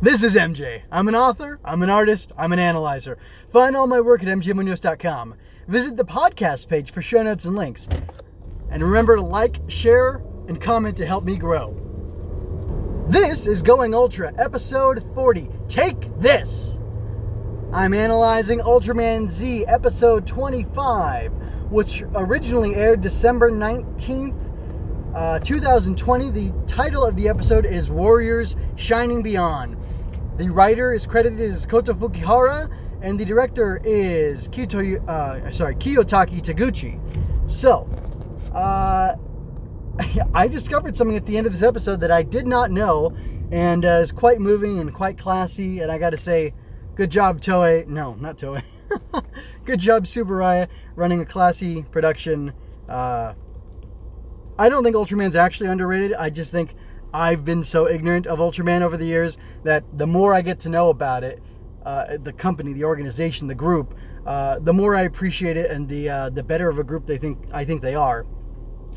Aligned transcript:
This 0.00 0.22
is 0.22 0.36
MJ. 0.36 0.82
I'm 0.92 1.08
an 1.08 1.16
author, 1.16 1.58
I'm 1.64 1.82
an 1.82 1.90
artist, 1.90 2.30
I'm 2.38 2.52
an 2.52 2.60
analyzer. 2.60 3.18
Find 3.52 3.74
all 3.74 3.88
my 3.88 4.00
work 4.00 4.22
at 4.22 4.28
mjmunoz.com. 4.28 5.34
Visit 5.66 5.96
the 5.96 6.04
podcast 6.04 6.68
page 6.68 6.92
for 6.92 7.02
show 7.02 7.24
notes 7.24 7.46
and 7.46 7.56
links. 7.56 7.88
And 8.70 8.80
remember 8.80 9.16
to 9.16 9.22
like, 9.22 9.58
share, 9.66 10.22
and 10.46 10.60
comment 10.60 10.96
to 10.98 11.06
help 11.06 11.24
me 11.24 11.36
grow. 11.36 11.74
This 13.08 13.48
is 13.48 13.60
Going 13.60 13.92
Ultra, 13.92 14.32
episode 14.38 15.02
40. 15.16 15.50
Take 15.66 16.16
this! 16.20 16.78
I'm 17.72 17.92
analyzing 17.92 18.60
Ultraman 18.60 19.28
Z, 19.28 19.66
episode 19.66 20.28
25, 20.28 21.32
which 21.70 22.04
originally 22.14 22.76
aired 22.76 23.00
December 23.00 23.50
19th, 23.50 24.47
uh, 25.18 25.40
2020. 25.40 26.30
The 26.30 26.52
title 26.68 27.04
of 27.04 27.16
the 27.16 27.28
episode 27.28 27.66
is 27.66 27.90
Warriors 27.90 28.54
Shining 28.76 29.20
Beyond. 29.20 29.76
The 30.36 30.48
writer 30.48 30.94
is 30.94 31.06
credited 31.06 31.40
as 31.40 31.66
Kota 31.66 31.92
Fukihara, 31.92 32.72
and 33.02 33.18
the 33.18 33.24
director 33.24 33.80
is 33.82 34.46
Kyoto, 34.46 35.04
uh, 35.06 35.50
sorry, 35.50 35.74
Kiyotaka 35.74 36.40
Taguchi. 36.40 37.00
So, 37.50 37.88
uh, 38.54 39.16
I 40.34 40.46
discovered 40.46 40.94
something 40.94 41.16
at 41.16 41.26
the 41.26 41.36
end 41.36 41.48
of 41.48 41.52
this 41.52 41.64
episode 41.64 42.00
that 42.02 42.12
I 42.12 42.22
did 42.22 42.46
not 42.46 42.70
know, 42.70 43.12
and 43.50 43.84
uh, 43.84 44.00
is 44.02 44.12
quite 44.12 44.38
moving 44.40 44.78
and 44.78 44.94
quite 44.94 45.18
classy. 45.18 45.80
And 45.80 45.90
I 45.90 45.98
got 45.98 46.10
to 46.10 46.16
say, 46.16 46.54
good 46.94 47.10
job, 47.10 47.40
Toei. 47.40 47.88
No, 47.88 48.14
not 48.14 48.38
Toei. 48.38 48.62
good 49.64 49.80
job, 49.80 50.04
Tsuburaya, 50.04 50.68
running 50.94 51.20
a 51.20 51.26
classy 51.26 51.82
production. 51.90 52.52
Uh, 52.88 53.34
I 54.58 54.68
don't 54.68 54.82
think 54.82 54.96
Ultraman's 54.96 55.36
actually 55.36 55.68
underrated. 55.68 56.14
I 56.14 56.30
just 56.30 56.50
think 56.50 56.74
I've 57.14 57.44
been 57.44 57.62
so 57.62 57.88
ignorant 57.88 58.26
of 58.26 58.40
Ultraman 58.40 58.82
over 58.82 58.96
the 58.96 59.06
years 59.06 59.38
that 59.62 59.84
the 59.96 60.06
more 60.06 60.34
I 60.34 60.42
get 60.42 60.58
to 60.60 60.68
know 60.68 60.90
about 60.90 61.22
it, 61.22 61.40
uh, 61.86 62.18
the 62.22 62.32
company, 62.32 62.72
the 62.72 62.84
organization, 62.84 63.46
the 63.46 63.54
group, 63.54 63.94
uh, 64.26 64.58
the 64.58 64.72
more 64.72 64.96
I 64.96 65.02
appreciate 65.02 65.56
it, 65.56 65.70
and 65.70 65.88
the 65.88 66.08
uh, 66.08 66.30
the 66.30 66.42
better 66.42 66.68
of 66.68 66.78
a 66.78 66.84
group 66.84 67.06
they 67.06 67.18
think 67.18 67.38
I 67.52 67.64
think 67.64 67.82
they 67.82 67.94
are. 67.94 68.26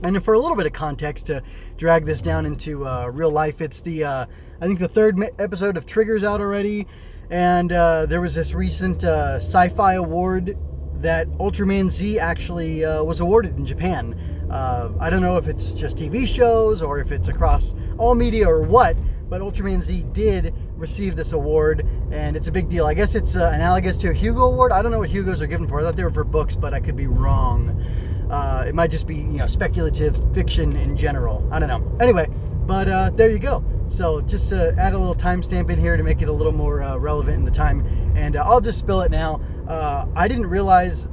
And 0.03 0.21
for 0.25 0.33
a 0.33 0.39
little 0.39 0.57
bit 0.57 0.65
of 0.65 0.73
context 0.73 1.27
to 1.27 1.43
drag 1.77 2.05
this 2.05 2.21
down 2.21 2.47
into 2.47 2.87
uh, 2.87 3.05
real 3.07 3.29
life, 3.29 3.61
it's 3.61 3.81
the 3.81 4.03
uh, 4.03 4.25
I 4.59 4.65
think 4.65 4.79
the 4.79 4.89
third 4.89 5.17
episode 5.39 5.77
of 5.77 5.85
Triggers 5.85 6.23
out 6.23 6.41
already, 6.41 6.87
and 7.29 7.71
uh, 7.71 8.07
there 8.07 8.19
was 8.19 8.33
this 8.33 8.53
recent 8.53 9.03
sci-fi 9.03 9.93
award 9.93 10.57
that 11.01 11.27
Ultraman 11.39 11.89
Z 11.89 12.19
actually 12.19 12.85
was 12.85 13.19
awarded 13.19 13.57
in 13.57 13.65
Japan. 13.65 14.15
Uh, 14.51 14.91
I 14.99 15.09
don't 15.09 15.21
know 15.21 15.37
if 15.37 15.47
it's 15.47 15.71
just 15.71 15.97
TV 15.97 16.27
shows 16.27 16.81
or 16.81 16.99
if 16.99 17.11
it's 17.11 17.29
across 17.29 17.73
all 17.97 18.15
media 18.15 18.47
or 18.47 18.61
what, 18.63 18.97
but 19.29 19.39
Ultraman 19.39 19.81
Z 19.81 20.05
did 20.11 20.53
receive 20.75 21.15
this 21.15 21.31
award, 21.31 21.87
and 22.11 22.35
it's 22.35 22.47
a 22.47 22.51
big 22.51 22.67
deal. 22.67 22.85
I 22.85 22.93
guess 22.93 23.15
it's 23.15 23.37
uh, 23.37 23.49
analogous 23.53 23.97
to 23.99 24.09
a 24.09 24.13
Hugo 24.13 24.41
Award. 24.41 24.73
I 24.73 24.81
don't 24.81 24.91
know 24.91 24.99
what 24.99 25.09
Hugos 25.09 25.41
are 25.41 25.47
given 25.47 25.69
for. 25.69 25.79
I 25.79 25.83
thought 25.83 25.95
they 25.95 26.03
were 26.03 26.11
for 26.11 26.25
books, 26.25 26.53
but 26.53 26.73
I 26.73 26.81
could 26.81 26.97
be 26.97 27.07
wrong. 27.07 27.81
Uh, 28.29 28.65
it 28.67 28.75
might 28.75 28.91
just 28.91 29.07
be 29.07 29.15
you 29.15 29.37
know 29.37 29.47
speculative 29.47 30.17
fiction 30.33 30.75
in 30.75 30.97
general. 30.97 31.47
I 31.49 31.59
don't 31.59 31.69
know. 31.69 31.97
Anyway, 32.01 32.29
but 32.65 32.89
uh, 32.89 33.09
there 33.11 33.31
you 33.31 33.39
go. 33.39 33.63
So 33.91 34.21
just 34.21 34.49
to 34.49 34.73
add 34.77 34.93
a 34.93 34.97
little 34.97 35.13
timestamp 35.13 35.69
in 35.69 35.77
here 35.77 35.97
to 35.97 36.03
make 36.03 36.21
it 36.21 36.29
a 36.29 36.31
little 36.31 36.53
more 36.53 36.81
uh, 36.81 36.95
relevant 36.95 37.35
in 37.35 37.43
the 37.43 37.51
time, 37.51 37.85
and 38.15 38.37
uh, 38.37 38.43
I'll 38.43 38.61
just 38.61 38.79
spill 38.79 39.01
it 39.01 39.11
now. 39.11 39.41
Uh, 39.67 40.07
I 40.15 40.27
didn't 40.29 40.47
realize 40.47 41.09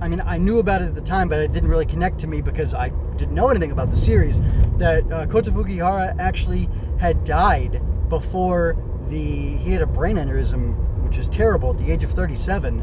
I 0.00 0.08
mean, 0.08 0.20
I 0.20 0.36
knew 0.36 0.58
about 0.58 0.82
it 0.82 0.86
at 0.86 0.94
the 0.94 1.00
time, 1.00 1.28
but 1.28 1.40
it 1.40 1.52
didn't 1.52 1.70
really 1.70 1.86
connect 1.86 2.18
to 2.20 2.26
me 2.26 2.42
because 2.42 2.74
I 2.74 2.90
didn't 3.16 3.34
know 3.34 3.48
anything 3.48 3.72
about 3.72 3.90
the 3.90 3.96
series. 3.96 4.38
That 4.76 5.10
uh, 5.10 5.26
Kota 5.26 5.50
Fukihara 5.50 6.18
actually 6.18 6.68
had 6.98 7.24
died 7.24 7.80
before 8.08 8.76
the 9.08 9.56
he 9.56 9.72
had 9.72 9.80
a 9.82 9.86
brain 9.86 10.16
aneurysm, 10.16 10.76
which 11.06 11.16
is 11.16 11.28
terrible 11.28 11.70
at 11.70 11.78
the 11.78 11.90
age 11.90 12.04
of 12.04 12.10
37. 12.10 12.80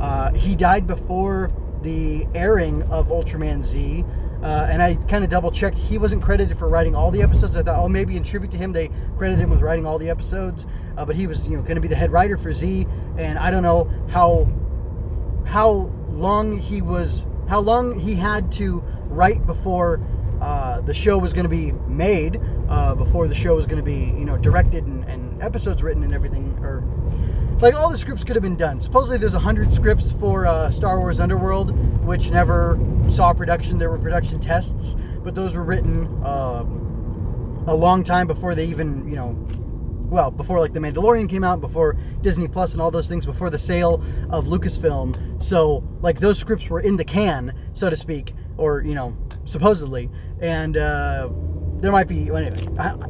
Uh, 0.00 0.32
he 0.32 0.56
died 0.56 0.86
before 0.86 1.52
the 1.82 2.26
airing 2.34 2.82
of 2.84 3.08
Ultraman 3.08 3.62
Z. 3.62 4.04
Uh, 4.44 4.68
and 4.70 4.82
I 4.82 4.96
kind 5.08 5.24
of 5.24 5.30
double 5.30 5.50
checked. 5.50 5.78
He 5.78 5.96
wasn't 5.96 6.22
credited 6.22 6.58
for 6.58 6.68
writing 6.68 6.94
all 6.94 7.10
the 7.10 7.22
episodes. 7.22 7.56
I 7.56 7.62
thought, 7.62 7.82
oh, 7.82 7.88
maybe 7.88 8.18
in 8.18 8.22
tribute 8.22 8.50
to 8.50 8.58
him, 8.58 8.72
they 8.72 8.90
credited 9.16 9.42
him 9.42 9.48
with 9.48 9.62
writing 9.62 9.86
all 9.86 9.98
the 9.98 10.10
episodes. 10.10 10.66
Uh, 10.98 11.04
but 11.06 11.16
he 11.16 11.26
was, 11.26 11.44
you 11.44 11.56
know, 11.56 11.62
going 11.62 11.76
to 11.76 11.80
be 11.80 11.88
the 11.88 11.96
head 11.96 12.12
writer 12.12 12.36
for 12.36 12.52
Z. 12.52 12.86
And 13.16 13.38
I 13.38 13.50
don't 13.50 13.62
know 13.62 13.90
how 14.10 14.46
how 15.46 15.90
long 16.10 16.58
he 16.58 16.82
was, 16.82 17.24
how 17.48 17.60
long 17.60 17.98
he 17.98 18.14
had 18.14 18.52
to 18.52 18.82
write 19.08 19.46
before 19.46 20.00
uh, 20.40 20.80
the 20.82 20.94
show 20.94 21.16
was 21.18 21.32
going 21.32 21.44
to 21.44 21.48
be 21.48 21.72
made, 21.88 22.40
uh, 22.68 22.94
before 22.94 23.28
the 23.28 23.34
show 23.34 23.54
was 23.54 23.66
going 23.66 23.78
to 23.78 23.82
be, 23.82 23.94
you 24.18 24.24
know, 24.24 24.36
directed 24.36 24.84
and, 24.84 25.04
and, 25.04 25.42
episodes 25.42 25.82
written 25.82 26.02
and 26.04 26.14
everything, 26.14 26.56
or 26.62 26.82
like 27.60 27.74
all 27.74 27.90
the 27.90 27.98
scripts 27.98 28.24
could 28.24 28.36
have 28.36 28.42
been 28.42 28.56
done. 28.56 28.80
Supposedly, 28.80 29.18
there's 29.18 29.34
a 29.34 29.38
hundred 29.38 29.70
scripts 29.70 30.12
for 30.12 30.46
uh, 30.46 30.70
Star 30.70 30.98
Wars 30.98 31.20
Underworld, 31.20 31.70
which 32.04 32.30
never 32.30 32.78
saw 33.08 33.32
production. 33.32 33.78
There 33.78 33.90
were 33.90 33.98
production 33.98 34.40
tests, 34.40 34.96
but 35.22 35.34
those 35.34 35.54
were 35.54 35.64
written 35.64 36.06
um, 36.24 37.64
a 37.66 37.74
long 37.74 38.04
time 38.04 38.26
before 38.26 38.54
they 38.54 38.66
even, 38.66 39.08
you 39.08 39.16
know, 39.16 39.36
well, 40.10 40.30
before 40.30 40.60
like 40.60 40.72
The 40.72 40.80
Mandalorian 40.80 41.28
came 41.28 41.44
out, 41.44 41.60
before 41.60 41.96
Disney 42.20 42.46
Plus 42.46 42.72
and 42.74 42.82
all 42.82 42.90
those 42.90 43.08
things, 43.08 43.24
before 43.24 43.50
the 43.50 43.58
sale 43.58 44.02
of 44.30 44.46
Lucasfilm. 44.46 45.42
So, 45.42 45.82
like, 46.02 46.20
those 46.20 46.38
scripts 46.38 46.68
were 46.68 46.80
in 46.80 46.96
the 46.96 47.04
can, 47.04 47.54
so 47.72 47.90
to 47.90 47.96
speak, 47.96 48.34
or, 48.56 48.82
you 48.82 48.94
know, 48.94 49.16
supposedly. 49.44 50.10
And, 50.40 50.76
uh, 50.76 51.30
there 51.76 51.92
might 51.92 52.08
be 52.08 52.30
anyway. 52.30 52.56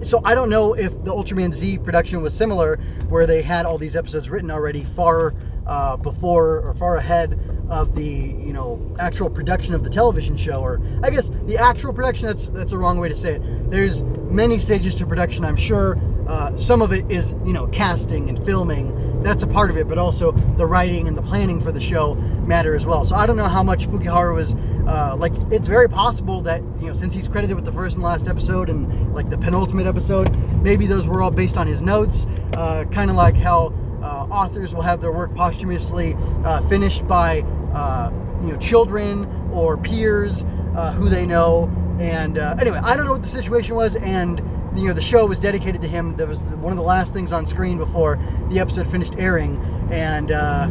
so 0.03 0.21
I 0.25 0.34
don't 0.34 0.49
know 0.49 0.72
if 0.75 0.91
the 1.05 1.12
Ultraman 1.12 1.55
Z 1.55 1.78
production 1.78 2.22
was 2.22 2.34
similar, 2.34 2.76
where 3.09 3.26
they 3.26 3.43
had 3.43 3.66
all 3.66 3.78
these 3.78 3.94
episodes 3.94 4.31
written 4.31 4.50
already 4.50 4.84
far 4.97 5.34
uh, 5.66 5.97
before 5.97 6.61
or 6.61 6.75
far 6.75 6.97
ahead 6.97 7.38
of 7.70 7.94
the 7.94 8.04
you 8.04 8.52
know 8.52 8.80
actual 8.98 9.30
production 9.30 9.75
of 9.75 9.84
the 9.84 9.91
television 9.91 10.36
show, 10.36 10.58
or 10.58 10.80
I 11.02 11.10
guess 11.10 11.30
the 11.47 11.56
actual 11.58 11.92
production. 11.92 12.26
That's 12.26 12.48
that's 12.48 12.72
a 12.72 12.78
wrong 12.78 12.98
way 12.98 13.08
to 13.08 13.16
say 13.16 13.36
it. 13.36 13.70
There's 13.70 14.02
many 14.02 14.58
stages 14.58 14.94
to 14.97 15.06
production, 15.06 15.44
I'm 15.44 15.56
sure. 15.56 15.98
Uh, 16.28 16.56
some 16.56 16.80
of 16.80 16.92
it 16.92 17.10
is, 17.10 17.32
you 17.44 17.52
know, 17.52 17.66
casting 17.69 18.28
and 18.28 18.42
filming. 18.44 19.22
That's 19.22 19.42
a 19.42 19.47
part 19.47 19.70
of 19.70 19.76
it, 19.76 19.88
but 19.88 19.98
also 19.98 20.32
the 20.56 20.66
writing 20.66 21.06
and 21.08 21.16
the 21.16 21.22
planning 21.22 21.60
for 21.60 21.72
the 21.72 21.80
show 21.80 22.14
matter 22.14 22.75
as 22.75 22.86
well. 22.86 23.04
So 23.04 23.14
I 23.16 23.26
don't 23.26 23.36
know 23.36 23.48
how 23.48 23.62
much 23.62 23.88
Fukihara 23.88 24.34
was 24.34 24.54
uh, 24.86 25.16
like. 25.16 25.32
It's 25.50 25.69
very 25.69 25.88
possible 25.88 26.41
that 26.42 26.62
you 26.81 26.86
know, 26.88 26.92
since 26.92 27.14
he's 27.14 27.28
credited 27.28 27.56
with 27.56 27.64
the 27.64 27.72
first 27.72 27.96
and 27.96 28.04
last 28.04 28.26
episode 28.28 28.69
and 28.69 29.14
like 29.14 29.31
the 29.31 29.38
penultimate 29.38 29.86
episode, 29.86 30.34
maybe 30.62 30.86
those 30.86 31.06
were 31.06 31.22
all 31.22 31.31
based 31.31 31.56
on 31.56 31.66
his 31.66 31.81
notes. 31.81 32.26
Uh, 32.54 32.84
kind 32.91 33.10
of 33.10 33.16
like 33.16 33.36
how 33.36 33.72
uh, 34.02 34.26
authors 34.31 34.75
will 34.75 34.82
have 34.82 35.00
their 35.00 35.12
work 35.12 35.34
posthumously 35.34 36.14
uh, 36.44 36.60
finished 36.69 37.06
by 37.08 37.44
uh, 37.75 38.11
you 38.43 38.53
know 38.53 38.59
children 38.59 39.27
or 39.53 39.77
peers 39.77 40.45
who 40.97 41.09
they 41.09 41.27
know. 41.27 41.71
And 41.99 42.39
anyway, 42.39 42.81
I 42.83 42.97
don't 42.97 43.07
know 43.07 43.12
what 43.12 43.23
the 43.23 43.29
situation 43.29 43.75
was, 43.77 43.97
and 43.97 44.39
you 44.77 44.89
know 44.89 44.95
the 44.95 45.03
show 45.03 45.27
was 45.27 45.41
dedicated 45.41 45.81
to 45.83 45.89
him. 45.89 46.17
That 46.17 46.29
was 46.29 46.43
one 46.43 46.73
of 46.73 46.77
the 46.77 46.83
last 46.83 47.12
things 47.12 47.33
on 47.33 47.47
screen 47.47 47.79
before 47.79 48.19
the 48.49 48.59
episode 48.59 48.91
finished 48.91 49.15
airing. 49.19 49.59
And 49.91 50.33
uh, 50.33 50.69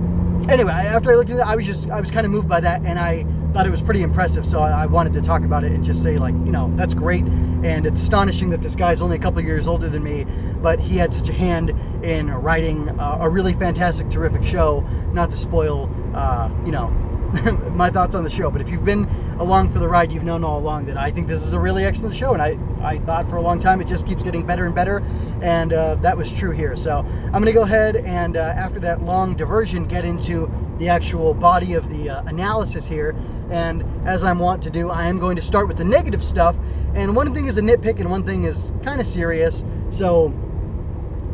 anyway, 0.50 0.72
after 0.72 1.12
I 1.12 1.16
looked 1.16 1.30
at 1.30 1.38
that, 1.38 1.48
I 1.48 1.56
was 1.56 1.66
just 1.66 1.90
I 1.90 2.00
was 2.00 2.12
kind 2.12 2.26
of 2.26 2.32
moved 2.32 2.48
by 2.48 2.60
that, 2.60 2.82
and 2.84 3.00
I 3.00 3.26
thought 3.54 3.66
it 3.66 3.72
was 3.72 3.82
pretty 3.82 4.02
impressive. 4.02 4.46
So 4.46 4.60
I, 4.60 4.84
I 4.84 4.86
wanted 4.88 5.14
to 5.14 5.22
talk 5.22 5.44
about 5.44 5.64
it 5.64 5.72
and 5.72 5.84
just 5.84 6.04
say 6.04 6.18
like 6.18 6.34
you 6.34 6.52
know 6.52 6.72
that's 6.76 6.94
great, 6.94 7.24
and 7.24 7.86
it's 7.86 8.02
astonishing 8.02 8.50
that 8.50 8.62
this 8.62 8.76
guy's 8.76 9.02
only 9.02 9.16
a 9.16 9.20
couple 9.20 9.42
years 9.42 9.68
older 9.68 9.90
than 9.90 10.04
me, 10.04 10.26
but 10.62 10.80
he 10.80 10.98
had 10.98 11.14
such 11.14 11.30
a 11.30 11.34
hand 11.34 11.70
in 12.04 12.30
writing 12.30 12.90
uh, 13.00 13.20
a 13.22 13.30
really 13.30 13.54
fantastic, 13.54 14.10
terrific 14.10 14.44
show. 14.46 14.82
Not 15.14 15.32
to 15.32 15.38
spoil, 15.38 15.90
uh, 16.14 16.50
you 16.66 16.72
know, 16.72 16.90
my 17.74 17.90
thoughts 17.90 18.16
on 18.16 18.24
the 18.24 18.30
show. 18.30 18.52
But 18.52 18.62
if 18.62 18.70
you've 18.70 18.86
been 18.86 19.06
along 19.40 19.72
for 19.74 19.80
the 19.80 19.88
ride, 19.88 20.12
you've 20.12 20.24
known 20.24 20.44
all 20.44 20.60
along 20.60 20.86
that 20.86 20.98
I 20.98 21.10
think 21.12 21.28
this 21.28 21.42
is 21.42 21.54
a 21.54 21.60
really 21.60 21.84
excellent 21.84 22.16
show, 22.16 22.34
and 22.34 22.42
I 22.42 22.58
I 22.82 23.00
thought 23.00 23.28
for 23.30 23.38
a 23.38 23.42
long 23.42 23.60
time 23.60 23.82
it 23.82 23.88
just 23.88 24.06
keeps 24.06 24.24
getting 24.24 24.46
better 24.46 24.66
and 24.66 24.76
better, 24.76 25.04
and 25.42 25.74
uh, 25.74 25.96
that 25.96 26.16
was 26.16 26.32
true 26.32 26.52
here. 26.52 26.76
So 26.76 27.00
I'm 27.00 27.32
going 27.32 27.46
to 27.46 27.54
go 27.54 27.64
ahead 27.64 27.96
and 27.96 28.38
uh, 28.38 28.42
after 28.42 28.80
that 28.82 29.02
long 29.02 29.36
diversion, 29.36 29.86
get 29.86 30.06
into 30.06 30.52
the 30.78 30.90
actual 30.90 31.34
body 31.34 31.74
of 31.74 31.90
the 31.90 32.10
uh, 32.10 32.24
analysis 32.24 32.88
here. 32.88 33.16
And 33.50 33.84
as 34.08 34.24
I'm 34.24 34.40
wont 34.40 34.64
to 34.64 34.70
do, 34.70 34.90
I 34.90 35.06
am 35.06 35.20
going 35.20 35.36
to 35.36 35.42
start 35.42 35.68
with 35.68 35.78
the 35.78 35.84
negative 35.84 36.24
stuff. 36.24 36.56
And 36.96 37.16
one 37.16 37.34
thing 37.34 37.48
is 37.48 37.58
a 37.58 37.62
nitpick, 37.62 38.00
and 38.00 38.10
one 38.10 38.26
thing 38.26 38.44
is 38.44 38.72
kind 38.84 39.00
of 39.00 39.08
serious. 39.08 39.64
So 39.90 40.34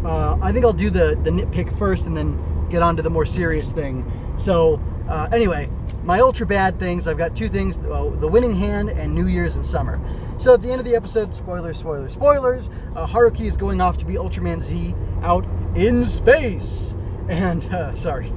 uh, 0.06 0.38
I 0.42 0.52
think 0.52 0.66
I'll 0.66 0.74
do 0.74 0.90
the 0.90 1.20
the 1.24 1.30
nitpick 1.30 1.78
first, 1.78 2.06
and 2.06 2.16
then 2.16 2.40
get 2.70 2.82
on 2.82 2.96
to 2.96 3.02
the 3.02 3.10
more 3.10 3.26
serious 3.26 3.72
thing. 3.72 4.10
So 4.40 4.82
uh, 5.10 5.28
anyway, 5.32 5.70
my 6.04 6.22
ultra 6.22 6.46
bad 6.46 6.80
things. 6.80 7.08
I've 7.08 7.18
got 7.18 7.36
two 7.36 7.50
things: 7.50 7.78
uh, 7.80 8.10
the 8.20 8.28
winning 8.28 8.56
hand 8.56 8.90
and 8.90 9.14
New 9.14 9.28
Year's 9.28 9.56
and 9.56 9.66
summer. 9.66 10.00
So 10.38 10.54
at 10.54 10.62
the 10.62 10.72
end 10.72 10.80
of 10.80 10.86
the 10.86 10.96
episode, 10.96 11.36
spoilers, 11.36 11.78
spoilers, 11.78 12.14
spoilers. 12.14 12.70
Uh, 12.96 13.06
Haruki 13.06 13.42
is 13.42 13.58
going 13.58 13.82
off 13.82 13.98
to 13.98 14.06
be 14.06 14.14
Ultraman 14.14 14.64
Z 14.64 14.96
out 15.22 15.46
in 15.76 16.06
space, 16.06 16.96
and 17.28 17.66
uh, 17.74 17.94
sorry, 17.96 18.30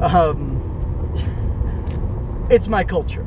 um, 0.00 0.60
it's 2.50 2.68
my 2.68 2.84
culture. 2.84 3.24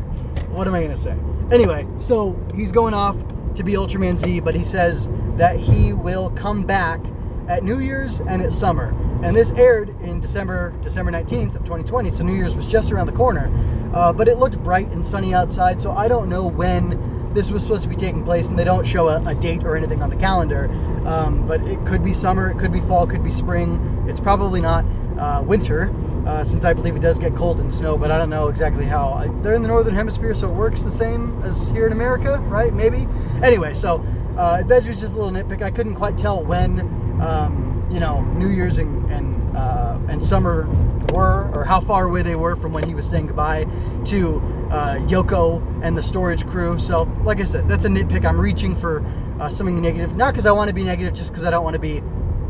What 0.50 0.68
am 0.68 0.76
I 0.76 0.84
gonna 0.84 0.96
say? 0.96 1.18
Anyway, 1.52 1.88
so 1.98 2.40
he's 2.54 2.72
going 2.72 2.94
off 2.94 3.16
to 3.56 3.64
be 3.64 3.74
Ultraman 3.74 4.20
Z, 4.20 4.42
but 4.42 4.54
he 4.54 4.64
says 4.64 5.10
that 5.38 5.58
he 5.58 5.94
will 5.94 6.30
come 6.32 6.64
back 6.64 7.00
at 7.48 7.64
New 7.64 7.80
Year's 7.80 8.20
and 8.20 8.42
at 8.42 8.54
summer. 8.54 8.94
And 9.24 9.36
this 9.36 9.52
aired 9.52 9.90
in 10.02 10.20
December, 10.20 10.74
December 10.84 11.12
19th 11.12 11.56
of 11.56 11.64
2020, 11.64 12.12
so 12.12 12.24
New 12.24 12.36
Year's 12.36 12.56
was 12.56 12.68
just 12.68 12.92
around 12.92 13.08
the 13.08 13.14
corner. 13.14 13.52
Uh, 13.94 14.14
but 14.14 14.28
it 14.28 14.38
looked 14.38 14.58
bright 14.64 14.88
and 14.90 15.06
sunny 15.06 15.34
outside, 15.34 15.82
so 15.82 15.92
I 15.92 16.08
don't 16.08 16.30
know 16.30 16.46
when 16.46 17.34
this 17.34 17.50
was 17.50 17.62
supposed 17.62 17.84
to 17.84 17.90
be 17.90 17.96
taking 17.96 18.24
place, 18.24 18.50
and 18.50 18.58
they 18.58 18.64
don't 18.64 18.86
show 18.86 19.10
a, 19.10 19.24
a 19.26 19.36
date 19.36 19.64
or 19.64 19.76
anything 19.76 20.02
on 20.02 20.10
the 20.10 20.16
calendar. 20.16 20.70
Um, 21.06 21.48
but 21.48 21.62
it 21.62 21.84
could 21.86 22.04
be 22.04 22.14
summer, 22.14 22.52
it 22.52 22.60
could 22.60 22.72
be 22.72 22.82
fall, 22.82 23.04
it 23.04 23.10
could 23.10 23.24
be 23.24 23.32
spring. 23.32 24.06
It's 24.08 24.20
probably 24.20 24.62
not 24.62 24.86
uh, 25.18 25.44
winter, 25.46 25.94
uh, 26.26 26.44
since 26.44 26.66
I 26.66 26.74
believe 26.74 26.96
it 26.96 27.02
does 27.02 27.18
get 27.18 27.36
cold 27.36 27.60
and 27.60 27.74
snow, 27.74 27.98
but 27.98 28.12
I 28.12 28.18
don't 28.18 28.30
know 28.30 28.50
exactly 28.50 28.86
how. 28.86 29.14
I, 29.14 29.28
they're 29.42 29.56
in 29.56 29.62
the 29.62 29.68
northern 29.68 29.96
hemisphere, 29.96 30.36
so 30.36 30.50
it 30.50 30.54
works 30.54 30.84
the 30.84 30.92
same 30.92 31.42
as 31.44 31.70
here 31.70 31.88
in 31.88 31.94
America, 31.94 32.40
right? 32.48 32.74
Maybe. 32.74 33.08
Anyway, 33.42 33.74
so 33.76 34.06
uh, 34.38 34.64
that 34.64 34.86
was 34.86 35.00
just 35.00 35.14
a 35.14 35.16
little 35.16 35.32
nitpick. 35.32 35.62
I 35.62 35.72
couldn't 35.72 35.96
quite 35.96 36.18
tell 36.18 36.44
when, 36.44 36.82
um, 37.22 37.67
you 37.90 38.00
know, 38.00 38.22
New 38.22 38.50
Year's 38.50 38.78
and 38.78 39.12
and, 39.12 39.58
uh, 39.58 39.98
and 40.10 40.24
summer 40.24 40.68
were, 41.14 41.52
or 41.56 41.64
how 41.64 41.80
far 41.80 42.06
away 42.06 42.22
they 42.22 42.36
were 42.36 42.56
from 42.56 42.74
when 42.74 42.84
he 42.84 42.94
was 42.94 43.08
saying 43.08 43.28
goodbye 43.28 43.66
to 44.06 44.38
uh, 44.72 44.96
Yoko 45.08 45.62
and 45.84 45.98
the 45.98 46.04
storage 46.04 46.46
crew. 46.48 46.80
So, 46.80 47.04
like 47.24 47.40
I 47.40 47.46
said, 47.46 47.68
that's 47.68 47.86
a 47.86 47.90
nitpick. 47.90 48.26
I'm 48.26 48.40
reaching 48.40 48.76
for 48.76 49.04
uh, 49.40 49.50
something 49.50 49.82
negative, 49.82 50.16
not 50.16 50.34
because 50.34 50.46
I 50.46 50.52
want 50.52 50.68
to 50.68 50.74
be 50.74 50.84
negative, 50.84 51.14
just 51.14 51.32
because 51.32 51.46
I 51.46 51.50
don't 51.50 51.64
want 51.64 51.76
to 51.76 51.80
be 51.80 52.02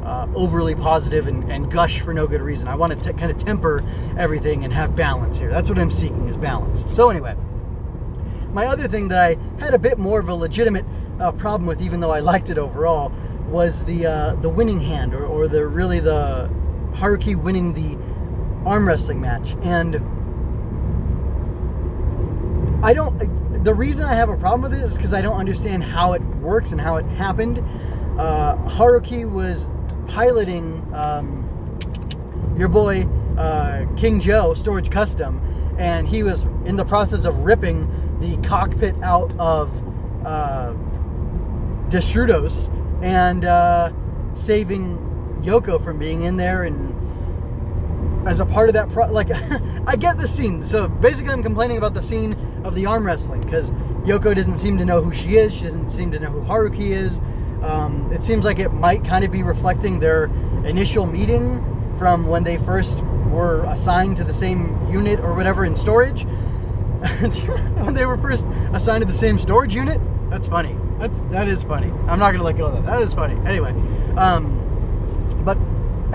uh, 0.03 0.27
overly 0.35 0.73
positive 0.73 1.27
and, 1.27 1.43
and, 1.51 1.69
gush 1.69 1.99
for 1.99 2.13
no 2.13 2.27
good 2.27 2.41
reason. 2.41 2.69
I 2.69 2.75
want 2.75 3.03
to 3.03 3.13
kind 3.13 3.29
of 3.29 3.43
temper 3.43 3.83
everything 4.17 4.63
and 4.63 4.73
have 4.73 4.95
balance 4.95 5.37
here. 5.37 5.49
That's 5.49 5.67
what 5.67 5.77
I'm 5.77 5.91
seeking 5.91 6.29
is 6.29 6.37
balance. 6.37 6.85
So 6.91 7.09
anyway, 7.09 7.35
my 8.53 8.67
other 8.67 8.87
thing 8.87 9.09
that 9.09 9.19
I 9.19 9.37
had 9.59 9.73
a 9.73 9.79
bit 9.79 9.97
more 9.97 10.21
of 10.21 10.29
a 10.29 10.33
legitimate 10.33 10.85
uh, 11.19 11.31
problem 11.31 11.67
with, 11.67 11.81
even 11.81 11.99
though 11.99 12.11
I 12.11 12.19
liked 12.19 12.49
it 12.49 12.57
overall, 12.57 13.11
was 13.47 13.83
the 13.85 14.05
uh, 14.05 14.35
the 14.35 14.49
winning 14.49 14.81
hand, 14.81 15.13
or, 15.13 15.25
or 15.25 15.47
the 15.47 15.65
really 15.67 15.99
the 15.99 16.49
Haruki 16.93 17.35
winning 17.35 17.73
the 17.73 17.97
arm 18.65 18.87
wrestling 18.87 19.21
match. 19.21 19.55
And 19.61 19.95
I 22.83 22.93
don't. 22.93 23.63
The 23.63 23.73
reason 23.73 24.05
I 24.05 24.13
have 24.13 24.29
a 24.29 24.37
problem 24.37 24.61
with 24.61 24.79
it 24.79 24.83
is 24.83 24.95
because 24.95 25.13
I 25.13 25.21
don't 25.21 25.37
understand 25.37 25.83
how 25.83 26.13
it 26.13 26.21
works 26.21 26.71
and 26.71 26.79
how 26.79 26.97
it 26.97 27.05
happened. 27.05 27.59
Uh, 28.19 28.55
Haruki 28.67 29.29
was 29.29 29.67
piloting 30.07 30.85
um, 30.93 31.43
your 32.57 32.67
boy 32.67 33.07
uh, 33.37 33.85
King 33.95 34.19
Joe 34.19 34.53
Storage 34.53 34.89
Custom, 34.89 35.41
and 35.77 36.07
he 36.07 36.23
was 36.23 36.43
in 36.65 36.75
the 36.75 36.85
process 36.85 37.25
of 37.25 37.39
ripping 37.39 37.89
the 38.19 38.37
cockpit 38.47 38.95
out 39.03 39.31
of 39.39 39.71
uh, 40.25 40.73
Destrudos 41.89 42.73
and 43.03 43.45
uh, 43.45 43.91
saving 44.35 44.97
Yoko 45.41 45.81
from 45.81 45.97
being 45.99 46.23
in 46.23 46.37
there 46.37 46.63
and 46.63 46.95
as 48.27 48.41
a 48.41 48.45
part 48.45 48.67
of 48.67 48.73
that 48.73 48.89
pro- 48.89 49.11
like 49.11 49.29
I 49.87 49.95
get 49.95 50.17
the 50.17 50.27
scene. 50.27 50.63
So 50.63 50.87
basically 50.87 51.31
I'm 51.31 51.43
complaining 51.43 51.77
about 51.77 51.93
the 51.93 52.01
scene 52.01 52.33
of 52.63 52.75
the 52.75 52.85
arm 52.85 53.05
wrestling 53.05 53.41
because 53.41 53.71
Yoko 54.03 54.35
doesn't 54.35 54.57
seem 54.57 54.77
to 54.77 54.85
know 54.85 55.01
who 55.01 55.13
she 55.13 55.37
is. 55.37 55.53
She 55.53 55.63
doesn't 55.63 55.89
seem 55.89 56.11
to 56.11 56.19
know 56.19 56.29
who 56.29 56.41
Haruki 56.41 56.91
is. 56.91 57.19
Um, 57.63 58.11
it 58.11 58.23
seems 58.23 58.45
like 58.45 58.59
it 58.59 58.69
might 58.69 59.03
kind 59.03 59.23
of 59.25 59.31
be 59.31 59.43
reflecting 59.43 59.99
their 59.99 60.25
initial 60.65 61.05
meeting 61.05 61.63
from 61.97 62.27
when 62.27 62.43
they 62.43 62.57
first 62.57 63.01
were 63.31 63.63
assigned 63.65 64.17
to 64.17 64.23
the 64.23 64.33
same 64.33 64.87
unit 64.89 65.19
or 65.19 65.33
whatever 65.33 65.65
in 65.65 65.75
storage. 65.75 66.23
when 67.83 67.93
they 67.93 68.05
were 68.05 68.17
first 68.17 68.45
assigned 68.73 69.01
to 69.01 69.11
the 69.11 69.17
same 69.17 69.39
storage 69.39 69.73
unit. 69.73 70.01
That's 70.29 70.47
funny. 70.47 70.76
That's 70.99 71.19
that 71.31 71.47
is 71.47 71.63
funny. 71.63 71.91
I'm 72.07 72.19
not 72.19 72.31
gonna 72.31 72.43
let 72.43 72.57
go 72.57 72.65
of 72.67 72.73
that. 72.73 72.85
That 72.85 73.01
is 73.01 73.13
funny. 73.13 73.35
Anyway, 73.47 73.71
um, 74.17 74.53
but 75.45 75.57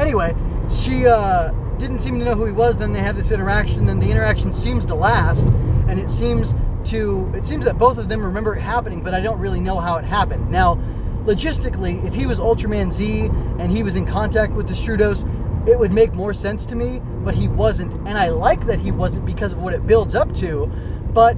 anyway, 0.00 0.34
she 0.70 1.06
uh, 1.06 1.52
didn't 1.78 2.00
seem 2.00 2.18
to 2.18 2.24
know 2.24 2.34
who 2.34 2.46
he 2.46 2.52
was. 2.52 2.76
Then 2.78 2.92
they 2.92 3.00
have 3.00 3.16
this 3.16 3.30
interaction. 3.30 3.86
Then 3.86 3.98
the 3.98 4.10
interaction 4.10 4.52
seems 4.52 4.84
to 4.86 4.94
last, 4.94 5.46
and 5.88 5.98
it 5.98 6.10
seems 6.10 6.54
to 6.86 7.30
it 7.34 7.46
seems 7.46 7.64
that 7.64 7.78
both 7.78 7.98
of 7.98 8.08
them 8.08 8.24
remember 8.24 8.56
it 8.56 8.60
happening, 8.60 9.02
but 9.02 9.14
I 9.14 9.20
don't 9.20 9.38
really 9.38 9.60
know 9.60 9.78
how 9.78 9.96
it 9.96 10.04
happened. 10.04 10.50
Now 10.50 10.80
logistically, 11.24 12.04
if 12.04 12.14
he 12.14 12.26
was 12.26 12.38
Ultraman 12.38 12.92
Z 12.92 13.30
and 13.58 13.70
he 13.70 13.82
was 13.82 13.96
in 13.96 14.04
contact 14.04 14.52
with 14.52 14.68
Destrudos, 14.68 15.28
it 15.68 15.78
would 15.78 15.92
make 15.92 16.14
more 16.14 16.34
sense 16.34 16.66
to 16.66 16.74
me, 16.74 17.00
but 17.24 17.34
he 17.34 17.48
wasn't. 17.48 17.94
And 17.94 18.18
I 18.18 18.28
like 18.28 18.66
that 18.66 18.80
he 18.80 18.90
wasn't 18.90 19.26
because 19.26 19.52
of 19.52 19.60
what 19.60 19.74
it 19.74 19.86
builds 19.86 20.14
up 20.14 20.34
to, 20.36 20.66
but 21.12 21.36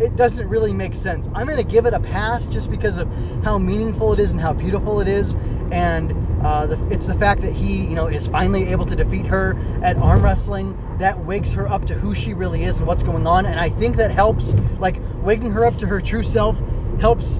it 0.00 0.16
doesn't 0.16 0.48
really 0.48 0.72
make 0.72 0.96
sense. 0.96 1.28
I'm 1.34 1.46
going 1.46 1.58
to 1.58 1.64
give 1.64 1.86
it 1.86 1.92
a 1.92 2.00
pass 2.00 2.46
just 2.46 2.70
because 2.70 2.96
of 2.96 3.08
how 3.44 3.58
meaningful 3.58 4.12
it 4.12 4.20
is 4.20 4.32
and 4.32 4.40
how 4.40 4.52
beautiful 4.52 5.00
it 5.00 5.08
is. 5.08 5.34
And 5.70 6.14
uh, 6.42 6.66
the, 6.66 6.88
it's 6.88 7.06
the 7.06 7.14
fact 7.14 7.42
that 7.42 7.52
he, 7.52 7.84
you 7.84 7.94
know, 7.94 8.06
is 8.06 8.26
finally 8.26 8.68
able 8.68 8.86
to 8.86 8.96
defeat 8.96 9.26
her 9.26 9.56
at 9.82 9.96
arm 9.98 10.22
wrestling. 10.22 10.76
That 10.98 11.24
wakes 11.24 11.52
her 11.52 11.68
up 11.68 11.86
to 11.86 11.94
who 11.94 12.14
she 12.14 12.34
really 12.34 12.64
is 12.64 12.78
and 12.78 12.86
what's 12.86 13.02
going 13.02 13.26
on. 13.26 13.46
And 13.46 13.60
I 13.60 13.68
think 13.68 13.96
that 13.96 14.10
helps, 14.10 14.54
like, 14.78 14.96
waking 15.22 15.50
her 15.52 15.64
up 15.64 15.76
to 15.78 15.86
her 15.86 16.00
true 16.00 16.22
self 16.22 16.56
helps 17.00 17.38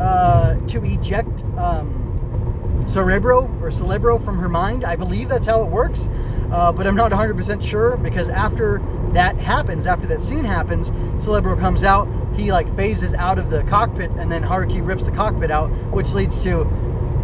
uh, 0.00 0.58
to 0.68 0.84
eject 0.84 1.44
um, 1.56 2.84
Cerebro 2.86 3.42
or 3.62 3.70
Celebro 3.70 4.22
from 4.24 4.38
her 4.38 4.48
mind. 4.48 4.84
I 4.84 4.96
believe 4.96 5.28
that's 5.28 5.46
how 5.46 5.62
it 5.62 5.68
works, 5.68 6.08
uh, 6.50 6.72
but 6.72 6.86
I'm 6.86 6.96
not 6.96 7.12
100% 7.12 7.62
sure 7.62 7.96
because 7.96 8.28
after 8.28 8.80
that 9.12 9.36
happens, 9.36 9.86
after 9.86 10.06
that 10.08 10.22
scene 10.22 10.44
happens, 10.44 10.90
Celebro 11.24 11.58
comes 11.58 11.82
out. 11.82 12.08
He 12.34 12.52
like 12.52 12.74
phases 12.76 13.12
out 13.14 13.38
of 13.38 13.50
the 13.50 13.64
cockpit, 13.64 14.10
and 14.12 14.30
then 14.30 14.42
Haruki 14.42 14.86
rips 14.86 15.04
the 15.04 15.10
cockpit 15.10 15.50
out, 15.50 15.68
which 15.92 16.12
leads 16.12 16.42
to 16.42 16.62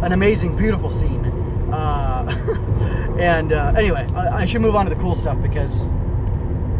an 0.01 0.11
amazing, 0.11 0.55
beautiful 0.55 0.91
scene. 0.91 1.25
Uh, 1.71 3.15
and 3.19 3.53
uh, 3.53 3.73
anyway, 3.77 4.07
I, 4.15 4.41
I 4.41 4.45
should 4.45 4.61
move 4.61 4.75
on 4.75 4.85
to 4.85 4.93
the 4.93 5.01
cool 5.01 5.15
stuff 5.15 5.41
because, 5.41 5.87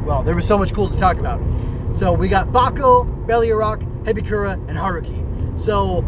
well, 0.06 0.24
there 0.24 0.36
was 0.36 0.46
so 0.46 0.58
much 0.58 0.74
cool 0.74 0.90
to 0.90 0.98
talk 0.98 1.18
about. 1.18 1.42
So 1.96 2.14
we 2.14 2.28
got 2.28 2.50
Bako, 2.50 3.26
Beliarok, 3.26 3.82
Hebikura, 4.04 4.54
and 4.68 4.78
Haruki. 4.78 5.60
So 5.60 6.04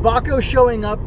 Bako 0.00 0.42
showing 0.42 0.84
up, 0.84 1.00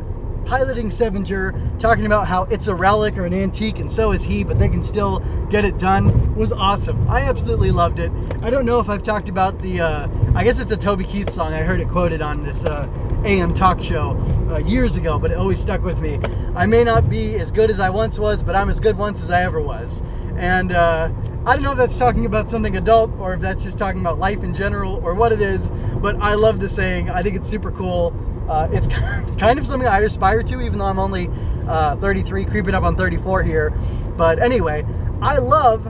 piloting 0.49 0.89
Sevenger, 0.89 1.79
talking 1.79 2.07
about 2.07 2.27
how 2.27 2.45
it's 2.45 2.65
a 2.65 2.73
relic 2.73 3.15
or 3.17 3.25
an 3.27 3.35
antique, 3.35 3.77
and 3.77 3.89
so 3.91 4.13
is 4.13 4.23
he, 4.23 4.43
but 4.43 4.57
they 4.57 4.67
can 4.67 4.81
still 4.81 5.19
get 5.51 5.63
it 5.63 5.77
done, 5.77 6.35
was 6.35 6.51
awesome. 6.51 7.07
I 7.07 7.21
absolutely 7.21 7.69
loved 7.69 7.99
it. 7.99 8.11
I 8.41 8.49
don't 8.49 8.65
know 8.65 8.79
if 8.79 8.89
I've 8.89 9.03
talked 9.03 9.29
about 9.29 9.59
the, 9.59 9.79
uh, 9.79 10.07
I 10.33 10.43
guess 10.43 10.57
it's 10.57 10.71
a 10.71 10.77
Toby 10.77 11.03
Keith 11.03 11.31
song. 11.31 11.53
I 11.53 11.61
heard 11.61 11.79
it 11.79 11.87
quoted 11.87 12.23
on 12.23 12.43
this 12.43 12.65
uh, 12.65 12.89
AM 13.25 13.53
talk 13.53 13.83
show 13.83 14.17
uh, 14.49 14.57
years 14.57 14.95
ago, 14.95 15.19
but 15.19 15.29
it 15.29 15.37
always 15.37 15.61
stuck 15.61 15.83
with 15.83 15.99
me. 15.99 16.19
I 16.55 16.65
may 16.65 16.83
not 16.83 17.11
be 17.11 17.35
as 17.35 17.51
good 17.51 17.69
as 17.69 17.79
I 17.79 17.91
once 17.91 18.17
was, 18.17 18.41
but 18.41 18.55
I'm 18.55 18.71
as 18.71 18.79
good 18.79 18.97
once 18.97 19.21
as 19.21 19.29
I 19.29 19.43
ever 19.43 19.61
was. 19.61 20.01
And 20.39 20.71
uh, 20.71 21.11
I 21.45 21.53
don't 21.53 21.63
know 21.63 21.71
if 21.73 21.77
that's 21.77 21.97
talking 21.97 22.25
about 22.25 22.49
something 22.49 22.77
adult 22.77 23.11
or 23.19 23.33
if 23.33 23.41
that's 23.41 23.61
just 23.61 23.77
talking 23.77 23.99
about 23.99 24.19
life 24.19 24.41
in 24.41 24.53
general 24.53 24.95
or 25.03 25.13
what 25.13 25.33
it 25.33 25.41
is, 25.41 25.69
but 26.01 26.15
I 26.21 26.35
love 26.35 26.61
the 26.61 26.69
saying. 26.69 27.09
I 27.09 27.21
think 27.21 27.35
it's 27.35 27.47
super 27.47 27.71
cool. 27.73 28.15
Uh, 28.49 28.69
it's 28.71 28.87
kind 29.37 29.59
of 29.59 29.67
something 29.67 29.87
I 29.87 29.99
aspire 29.99 30.41
to, 30.43 30.61
even 30.61 30.79
though 30.79 30.85
I'm 30.85 30.97
only 30.97 31.29
uh, 31.67 31.97
33, 31.97 32.45
creeping 32.45 32.73
up 32.73 32.83
on 32.83 32.95
34 32.95 33.43
here. 33.43 33.71
But 34.15 34.41
anyway, 34.41 34.85
I 35.21 35.39
love 35.39 35.81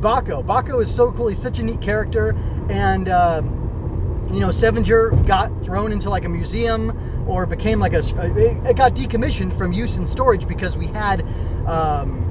Bako. 0.00 0.42
Bako 0.42 0.82
is 0.82 0.92
so 0.92 1.12
cool. 1.12 1.28
He's 1.28 1.40
such 1.40 1.58
a 1.58 1.62
neat 1.62 1.82
character. 1.82 2.34
And, 2.70 3.10
uh, 3.10 3.42
you 4.32 4.40
know, 4.40 4.48
Sevenger 4.48 5.26
got 5.26 5.50
thrown 5.62 5.92
into 5.92 6.08
like 6.08 6.24
a 6.24 6.30
museum 6.30 7.26
or 7.28 7.44
became 7.44 7.78
like 7.78 7.92
a, 7.92 7.98
it 7.98 8.76
got 8.76 8.94
decommissioned 8.94 9.56
from 9.58 9.74
use 9.74 9.96
and 9.96 10.08
storage 10.08 10.48
because 10.48 10.78
we 10.78 10.86
had, 10.86 11.26
um, 11.66 12.27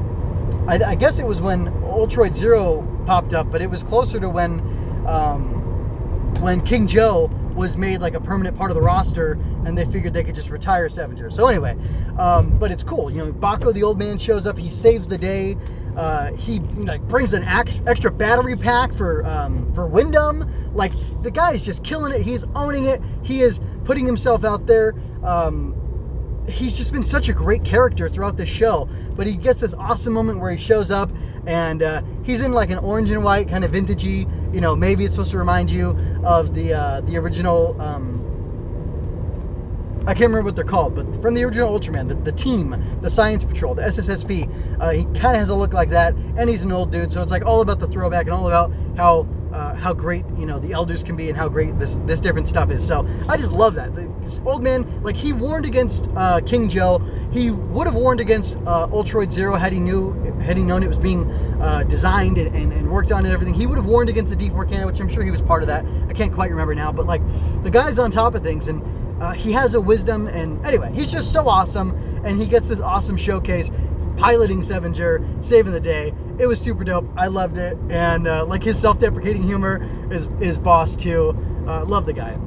I, 0.68 0.92
I, 0.92 0.96
guess 0.96 1.18
it 1.18 1.26
was 1.26 1.40
when 1.40 1.68
Ultroid 1.84 2.36
Zero 2.36 2.86
popped 3.06 3.34
up, 3.34 3.50
but 3.50 3.62
it 3.62 3.70
was 3.70 3.84
closer 3.84 4.20
to 4.20 4.30
when 4.30 4.60
um, 5.08 5.54
when 6.42 6.62
King 6.62 6.88
Joe 6.88 7.30
was 7.56 7.78
made 7.78 8.02
like 8.02 8.14
a 8.14 8.20
permanent 8.20 8.58
part 8.58 8.70
of 8.70 8.76
the 8.76 8.82
roster, 8.82 9.40
and 9.66 9.78
they 9.78 9.86
figured 9.86 10.14
they 10.14 10.24
could 10.24 10.36
just 10.36 10.50
retire 10.50 10.90
Sevenger. 10.90 11.32
So 11.32 11.48
anyway, 11.48 11.78
um, 12.20 12.58
but 12.60 12.70
it's 12.70 12.84
cool. 12.84 13.10
You 13.10 13.26
know, 13.26 13.32
Bako 13.32 13.74
the 13.74 13.84
old 13.84 13.98
man 13.98 14.18
shows 14.18 14.46
up. 14.46 14.58
He 14.58 14.70
saves 14.70 15.08
the 15.08 15.18
day. 15.18 15.58
Uh, 15.96 16.34
he 16.34 16.60
like 16.60 17.02
brings 17.08 17.34
an 17.34 17.44
extra 17.44 18.12
battery 18.12 18.56
pack 18.56 18.94
for 18.94 19.26
um, 19.26 19.74
for 19.74 19.88
Windom. 19.88 20.76
Like 20.76 20.92
the 21.24 21.32
guy 21.32 21.54
is 21.54 21.64
just 21.64 21.84
killing 21.84 22.14
it. 22.14 22.22
He's 22.22 22.44
owning 22.56 22.86
it. 22.86 23.02
He 23.24 23.42
is 23.42 23.60
putting 23.86 24.06
himself 24.06 24.44
out 24.44 24.68
there. 24.68 24.94
Um, 25.24 25.76
he's 26.48 26.74
just 26.74 26.92
been 26.92 27.06
such 27.06 27.30
a 27.30 27.34
great 27.34 27.64
character 27.64 28.10
throughout 28.10 28.38
the 28.38 28.46
show. 28.46 28.90
But 29.16 29.28
he 29.28 29.36
gets 29.36 29.62
this 29.62 29.74
awesome 29.74 30.14
moment 30.14 30.40
where 30.40 30.52
he 30.52 30.58
shows 30.58 30.92
up 30.92 31.10
and 31.46 31.84
uh, 31.84 32.02
he's 32.24 32.42
in 32.42 32.52
like 32.52 32.70
an 32.70 32.78
orange 32.80 33.12
and 33.12 33.24
white 33.24 33.50
kind 33.50 33.64
of 33.64 33.72
vintagey. 33.72 34.54
You 34.54 34.62
know, 34.62 34.76
maybe 34.76 35.06
it's 35.06 35.16
supposed 35.16 35.32
to 35.32 35.38
remind 35.38 35.72
you 35.72 35.98
of 36.24 36.54
the 36.56 36.74
uh, 36.74 37.02
the 37.02 37.18
original. 37.18 37.80
Um, 37.82 38.24
I 40.02 40.14
can't 40.14 40.30
remember 40.30 40.44
what 40.44 40.56
they're 40.56 40.64
called, 40.64 40.96
but 40.96 41.22
from 41.22 41.34
the 41.34 41.44
original 41.44 41.78
Ultraman, 41.78 42.08
the, 42.08 42.16
the 42.16 42.32
team, 42.32 42.82
the 43.02 43.10
Science 43.10 43.44
Patrol, 43.44 43.76
the 43.76 43.82
SSSP, 43.82 44.80
uh, 44.80 44.92
he 44.92 45.04
kind 45.04 45.36
of 45.36 45.42
has 45.42 45.50
a 45.50 45.54
look 45.54 45.74
like 45.74 45.90
that, 45.90 46.14
and 46.38 46.50
he's 46.50 46.64
an 46.64 46.72
old 46.72 46.94
dude, 46.94 47.12
so 47.12 47.22
it's 47.22 47.30
like 47.30 47.46
all 47.46 47.60
about 47.60 47.80
the 47.80 47.90
throwback 47.90 48.22
and 48.22 48.34
all 48.34 48.48
about 48.48 48.72
how 48.96 49.28
uh, 49.58 49.74
how 49.74 49.92
great 49.92 50.24
you 50.38 50.46
know 50.46 50.60
the 50.60 50.72
elders 50.72 51.02
can 51.02 51.16
be 51.16 51.30
and 51.30 51.38
how 51.38 51.50
great 51.50 51.78
this 51.80 51.98
this 52.06 52.22
different 52.22 52.48
stuff 52.48 52.70
is. 52.70 52.86
So 52.86 53.08
I 53.28 53.38
just 53.38 53.52
love 53.52 53.74
that. 53.74 53.96
This 53.96 54.40
old 54.46 54.62
man, 54.62 54.86
like 55.02 55.16
he 55.16 55.34
warned 55.34 55.66
against 55.66 56.10
uh, 56.16 56.42
King 56.42 56.70
Joe. 56.70 57.00
He 57.32 57.50
would 57.50 57.88
have 57.88 57.96
warned 57.96 58.22
against 58.22 58.56
uh, 58.68 58.88
Ultroid 58.88 59.32
Zero 59.32 59.56
had 59.56 59.74
he 59.74 59.80
knew 59.80 60.14
had 60.42 60.58
he 60.58 60.64
known 60.64 60.84
it 60.84 60.88
was 60.88 61.00
being 61.00 61.32
uh, 61.60 61.84
designed 61.84 62.38
and, 62.38 62.56
and, 62.56 62.72
and, 62.72 62.92
worked 62.92 63.12
on 63.12 63.26
and 63.26 63.34
everything. 63.34 63.56
He 63.56 63.66
would 63.66 63.78
have 63.78 63.88
warned 63.88 64.10
against 64.10 64.38
the 64.38 64.50
D4 64.50 64.70
cannon, 64.70 64.86
which 64.86 65.00
I'm 65.00 65.10
sure 65.10 65.24
he 65.24 65.32
was 65.32 65.42
part 65.42 65.64
of 65.64 65.68
that. 65.68 65.84
I 66.08 66.14
can't 66.14 66.32
quite 66.32 66.52
remember 66.52 66.76
now, 66.76 66.92
but 66.92 67.08
like 67.08 67.24
the 67.64 67.72
guy's 67.72 67.98
on 67.98 68.12
top 68.12 68.36
of 68.36 68.44
things 68.44 68.68
and. 68.68 68.84
Uh, 69.18 69.32
he 69.32 69.52
has 69.52 69.74
a 69.74 69.82
wisdom, 69.82 70.28
and 70.28 70.64
anyway, 70.64 70.92
he's 70.94 71.12
just 71.12 71.34
so 71.34 71.50
awesome, 71.50 71.90
and 72.24 72.40
he 72.40 72.46
gets 72.46 72.68
this 72.68 72.80
awesome 72.80 73.18
showcase 73.18 73.72
piloting 74.18 74.62
Sevenger, 74.62 75.27
saving 75.42 75.72
the 75.72 75.80
day. 75.80 76.14
It 76.40 76.48
was 76.48 76.60
super 76.60 76.84
dope. 76.84 77.08
I 77.18 77.28
loved 77.28 77.58
it, 77.58 77.78
and 77.90 78.28
uh, 78.28 78.46
like 78.46 78.64
his 78.64 78.80
self-deprecating 78.80 79.44
humor 79.44 79.88
is 80.12 80.28
is 80.40 80.58
boss 80.58 80.96
too. 80.96 81.36
Uh, 81.68 81.86
love 81.86 82.06
the 82.06 82.14
guy. 82.14 82.38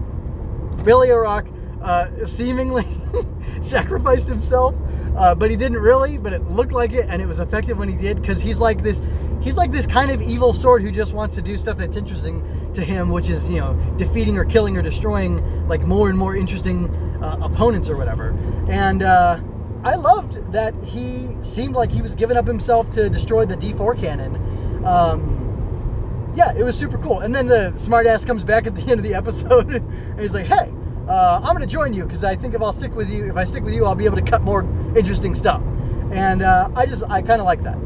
Beliarok 0.85 1.49
uh, 1.83 2.27
seemingly 2.27 2.87
sacrificed 3.63 4.29
himself, 4.29 4.75
uh, 5.17 5.35
but 5.35 5.51
he 5.51 5.57
didn't 5.57 5.79
really. 5.79 6.19
But 6.19 6.33
it 6.33 6.43
looked 6.51 6.73
like 6.73 6.93
it, 6.93 7.07
and 7.09 7.21
it 7.21 7.27
was 7.27 7.39
effective 7.39 7.79
when 7.79 7.89
he 7.89 7.97
did 7.97 8.21
because 8.21 8.41
he's 8.41 8.61
like 8.61 8.83
this. 8.83 9.01
He's 9.41 9.57
like 9.57 9.73
this 9.73 9.87
kind 9.87 10.11
of 10.11 10.21
evil 10.21 10.53
sword 10.53 10.83
who 10.83 10.93
just 10.93 11.15
wants 11.15 11.35
to 11.37 11.43
do 11.43 11.57
stuff 11.57 11.79
that's 11.79 11.97
interesting 11.97 12.45
to 12.75 12.83
him, 12.83 13.11
which 13.11 13.31
is 13.31 13.49
you 13.49 13.59
know 13.61 13.75
defeating 13.97 14.37
or 14.37 14.45
killing 14.45 14.77
or 14.77 14.83
destroying 14.83 15.67
like 15.69 15.83
more 15.83 16.11
and 16.11 16.19
more 16.19 16.37
interesting 16.37 16.95
uh, 17.23 17.39
opponents 17.41 17.89
or 17.89 17.97
whatever. 17.97 18.31
And 18.69 19.03
uh, 19.03 19.41
I 19.83 19.95
loved 19.95 20.53
that 20.53 20.75
he 20.85 21.29
seemed 21.43 21.75
like 21.75 21.91
he 21.91 22.03
was 22.03 22.15
giving 22.15 22.37
up 22.37 22.47
himself 22.47 22.91
to 22.91 23.09
destroy 23.09 23.47
the 23.47 23.57
D4 23.57 23.99
cannon. 23.99 24.85
Um, 24.85 26.33
yeah, 26.35 26.53
it 26.55 26.63
was 26.63 26.77
super 26.77 26.99
cool. 26.99 27.21
And 27.21 27.35
then 27.35 27.47
the 27.47 27.73
smartass 27.75 28.27
comes 28.27 28.45
back 28.45 28.67
at 28.67 28.75
the 28.75 28.83
end 28.91 28.93
of 28.93 29.03
the 29.03 29.15
episode 29.15 29.71
and 29.71 30.21
he's 30.21 30.35
like, 30.35 30.47
"Hey, 30.47 30.73
uh, 31.09 31.41
I'm 31.43 31.57
going 31.57 31.61
to 31.61 31.67
join 31.67 31.93
you 31.93 32.05
because 32.05 32.25
I 32.25 32.37
think 32.37 32.55
if 32.55 32.63
I'll 32.63 32.73
stick 32.73 32.95
with 32.95 33.11
you, 33.11 33.29
if 33.29 33.37
I 33.37 33.45
stick 33.45 33.65
with 33.65 33.75
you, 33.75 33.87
I'll 33.87 33.95
be 33.95 34.05
able 34.05 34.17
to 34.17 34.23
cut 34.23 34.43
more 34.43 34.63
interesting 34.97 35.35
stuff." 35.35 35.63
And 36.13 36.43
uh, 36.43 36.71
I 36.75 36.87
just, 36.87 37.05
I 37.05 37.23
kind 37.23 37.41
of 37.41 37.47
like 37.47 37.63
that. 37.63 37.79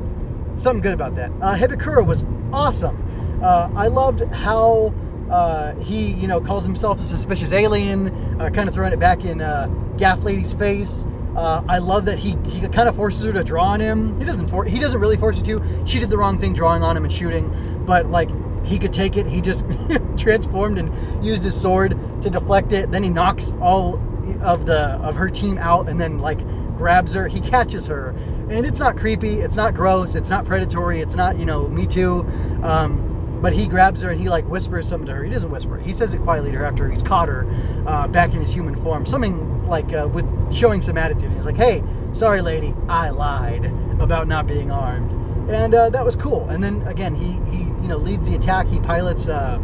Something 0.56 0.82
good 0.82 0.94
about 0.94 1.14
that. 1.16 1.30
Uh, 1.40 1.54
Hebikura 1.54 2.04
was 2.04 2.24
awesome. 2.52 3.00
Uh, 3.42 3.68
I 3.74 3.88
loved 3.88 4.24
how 4.32 4.94
uh, 5.30 5.74
he, 5.76 6.12
you 6.12 6.28
know, 6.28 6.40
calls 6.40 6.64
himself 6.64 7.00
a 7.00 7.02
suspicious 7.02 7.52
alien, 7.52 8.08
uh, 8.40 8.50
kind 8.50 8.68
of 8.68 8.74
throwing 8.74 8.92
it 8.92 9.00
back 9.00 9.24
in 9.24 9.40
uh, 9.40 9.66
Gaff 9.98 10.22
Lady's 10.24 10.54
face. 10.54 11.04
Uh, 11.36 11.62
I 11.68 11.78
love 11.78 12.04
that 12.04 12.18
he, 12.18 12.36
he 12.44 12.60
kind 12.68 12.88
of 12.88 12.94
forces 12.94 13.24
her 13.24 13.32
to 13.32 13.42
draw 13.42 13.64
on 13.64 13.80
him. 13.80 14.18
He 14.18 14.24
doesn't 14.24 14.48
for, 14.48 14.64
he 14.64 14.78
doesn't 14.78 15.00
really 15.00 15.16
force 15.16 15.38
her 15.38 15.44
to. 15.44 15.84
She 15.86 15.98
did 15.98 16.10
the 16.10 16.18
wrong 16.18 16.38
thing 16.38 16.52
drawing 16.52 16.82
on 16.82 16.96
him 16.96 17.04
and 17.04 17.12
shooting, 17.12 17.84
but 17.84 18.06
like 18.10 18.30
he 18.64 18.78
could 18.78 18.92
take 18.92 19.16
it. 19.16 19.26
He 19.26 19.40
just 19.40 19.64
transformed 20.16 20.78
and 20.78 21.24
used 21.24 21.42
his 21.42 21.60
sword 21.60 21.98
to 22.22 22.30
deflect 22.30 22.72
it. 22.72 22.90
Then 22.90 23.02
he 23.02 23.10
knocks 23.10 23.52
all 23.60 24.00
of 24.42 24.66
the 24.66 24.92
of 25.02 25.16
her 25.16 25.28
team 25.28 25.58
out 25.58 25.88
and 25.88 26.00
then 26.00 26.18
like 26.18 26.38
grabs 26.76 27.14
her. 27.14 27.28
He 27.28 27.40
catches 27.40 27.86
her, 27.86 28.10
and 28.48 28.64
it's 28.64 28.78
not 28.78 28.96
creepy. 28.96 29.40
It's 29.40 29.56
not 29.56 29.74
gross. 29.74 30.14
It's 30.14 30.30
not 30.30 30.44
predatory. 30.44 31.00
It's 31.00 31.14
not 31.14 31.38
you 31.38 31.46
know 31.46 31.68
me 31.68 31.86
too. 31.86 32.26
Um, 32.62 33.10
but 33.42 33.52
he 33.52 33.66
grabs 33.66 34.00
her 34.00 34.10
and 34.10 34.18
he 34.18 34.30
like 34.30 34.46
whispers 34.48 34.88
something 34.88 35.06
to 35.06 35.14
her. 35.14 35.24
He 35.24 35.30
doesn't 35.30 35.50
whisper. 35.50 35.78
He 35.78 35.92
says 35.92 36.14
it 36.14 36.22
quietly 36.22 36.50
to 36.52 36.58
her 36.58 36.64
after 36.64 36.88
he's 36.88 37.02
caught 37.02 37.28
her 37.28 37.46
uh, 37.86 38.08
back 38.08 38.32
in 38.32 38.40
his 38.40 38.50
human 38.50 38.74
form. 38.82 39.04
Something 39.04 39.53
like 39.66 39.92
uh, 39.92 40.08
with 40.12 40.26
showing 40.54 40.82
some 40.82 40.96
attitude. 40.98 41.32
He's 41.32 41.46
like, 41.46 41.56
"Hey, 41.56 41.82
sorry, 42.12 42.40
lady, 42.40 42.74
I 42.88 43.10
lied 43.10 43.66
about 44.00 44.28
not 44.28 44.46
being 44.46 44.70
armed," 44.70 45.10
and 45.50 45.74
uh, 45.74 45.90
that 45.90 46.04
was 46.04 46.16
cool. 46.16 46.48
And 46.48 46.62
then 46.62 46.82
again, 46.86 47.14
he 47.14 47.32
he 47.56 47.64
you 47.64 47.88
know 47.88 47.96
leads 47.96 48.28
the 48.28 48.34
attack. 48.34 48.66
He 48.66 48.80
pilots. 48.80 49.28
Uh, 49.28 49.58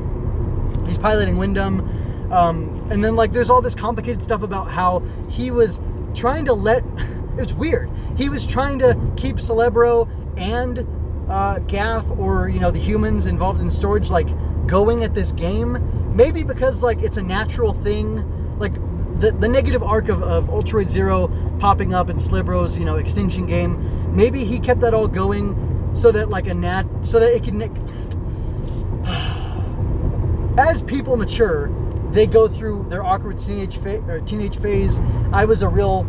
he's 0.86 0.98
piloting 0.98 1.36
Windom, 1.36 2.32
um, 2.32 2.86
and 2.90 3.02
then 3.02 3.16
like 3.16 3.32
there's 3.32 3.50
all 3.50 3.62
this 3.62 3.74
complicated 3.74 4.22
stuff 4.22 4.42
about 4.42 4.70
how 4.70 5.00
he 5.28 5.50
was 5.50 5.80
trying 6.14 6.44
to 6.46 6.54
let. 6.54 6.84
It 7.30 7.44
was 7.44 7.54
weird. 7.54 7.88
He 8.18 8.28
was 8.28 8.44
trying 8.44 8.80
to 8.80 8.98
keep 9.16 9.36
Celebro 9.36 10.10
and 10.36 10.84
uh, 11.30 11.60
Gaff 11.60 12.04
or 12.18 12.48
you 12.48 12.58
know 12.58 12.72
the 12.72 12.80
humans 12.80 13.26
involved 13.26 13.60
in 13.60 13.70
storage 13.70 14.10
like 14.10 14.28
going 14.66 15.04
at 15.04 15.14
this 15.14 15.32
game. 15.32 15.78
Maybe 16.14 16.42
because 16.42 16.82
like 16.82 16.98
it's 16.98 17.16
a 17.16 17.22
natural 17.22 17.72
thing, 17.72 18.58
like 18.58 18.72
the, 19.20 19.32
the 19.32 19.48
negative 19.48 19.82
arc 19.82 20.08
of, 20.08 20.22
of 20.22 20.46
Ultroid 20.46 20.88
Zero 20.88 21.28
popping 21.60 21.94
up 21.94 22.08
in 22.08 22.18
Celebro's 22.18 22.76
you 22.76 22.84
know 22.84 22.96
extinction 22.96 23.46
game. 23.46 24.14
Maybe 24.14 24.44
he 24.44 24.58
kept 24.58 24.80
that 24.80 24.94
all 24.94 25.08
going 25.08 25.92
so 25.94 26.10
that 26.12 26.30
like 26.30 26.46
a 26.46 26.54
nat 26.54 26.84
so 27.02 27.20
that 27.20 27.34
it 27.34 27.44
can. 27.44 27.62
As 30.58 30.82
people 30.82 31.16
mature, 31.16 31.70
they 32.10 32.26
go 32.26 32.48
through 32.48 32.86
their 32.88 33.04
awkward 33.04 33.38
teenage 33.38 33.78
fa- 33.78 34.20
teenage 34.26 34.58
phase. 34.58 34.98
I 35.32 35.44
was 35.44 35.62
a 35.62 35.68
real 35.68 36.06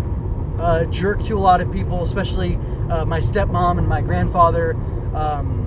uh, 0.59 0.85
jerk 0.85 1.23
to 1.25 1.37
a 1.37 1.39
lot 1.39 1.61
of 1.61 1.71
people, 1.71 2.03
especially 2.03 2.57
uh, 2.89 3.05
my 3.05 3.19
stepmom 3.19 3.77
and 3.77 3.87
my 3.87 4.01
grandfather. 4.01 4.73
Um, 5.13 5.59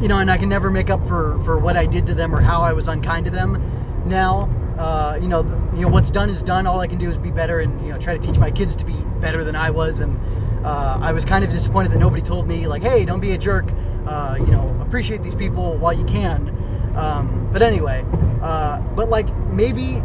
you 0.00 0.08
know, 0.08 0.18
and 0.18 0.30
I 0.30 0.36
can 0.36 0.48
never 0.48 0.68
make 0.68 0.90
up 0.90 1.06
for, 1.06 1.42
for 1.44 1.58
what 1.58 1.76
I 1.76 1.86
did 1.86 2.06
to 2.06 2.14
them 2.14 2.34
or 2.34 2.40
how 2.40 2.62
I 2.62 2.72
was 2.72 2.88
unkind 2.88 3.24
to 3.26 3.30
them. 3.30 3.62
Now, 4.04 4.50
uh, 4.82 5.16
you 5.22 5.28
know, 5.28 5.42
you 5.74 5.82
know 5.82 5.88
what's 5.88 6.10
done 6.10 6.28
is 6.28 6.42
done. 6.42 6.66
All 6.66 6.80
I 6.80 6.88
can 6.88 6.98
do 6.98 7.08
is 7.08 7.16
be 7.16 7.30
better 7.30 7.60
and 7.60 7.80
you 7.86 7.92
know 7.92 7.98
try 7.98 8.16
to 8.16 8.20
teach 8.20 8.36
my 8.36 8.50
kids 8.50 8.74
to 8.76 8.84
be 8.84 8.96
better 9.20 9.44
than 9.44 9.54
I 9.54 9.70
was. 9.70 10.00
And 10.00 10.18
uh, 10.66 10.98
I 11.00 11.12
was 11.12 11.24
kind 11.24 11.44
of 11.44 11.52
disappointed 11.52 11.92
that 11.92 11.98
nobody 11.98 12.20
told 12.20 12.48
me 12.48 12.66
like, 12.66 12.82
hey, 12.82 13.04
don't 13.04 13.20
be 13.20 13.30
a 13.30 13.38
jerk. 13.38 13.66
Uh, 14.06 14.36
you 14.40 14.46
know, 14.46 14.76
appreciate 14.80 15.22
these 15.22 15.36
people 15.36 15.76
while 15.78 15.92
you 15.92 16.04
can. 16.04 16.48
Um, 16.96 17.48
but 17.52 17.62
anyway, 17.62 18.04
uh, 18.42 18.80
but 18.96 19.08
like 19.08 19.32
maybe 19.46 20.02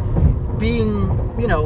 being, 0.58 1.34
you 1.40 1.48
know, 1.48 1.64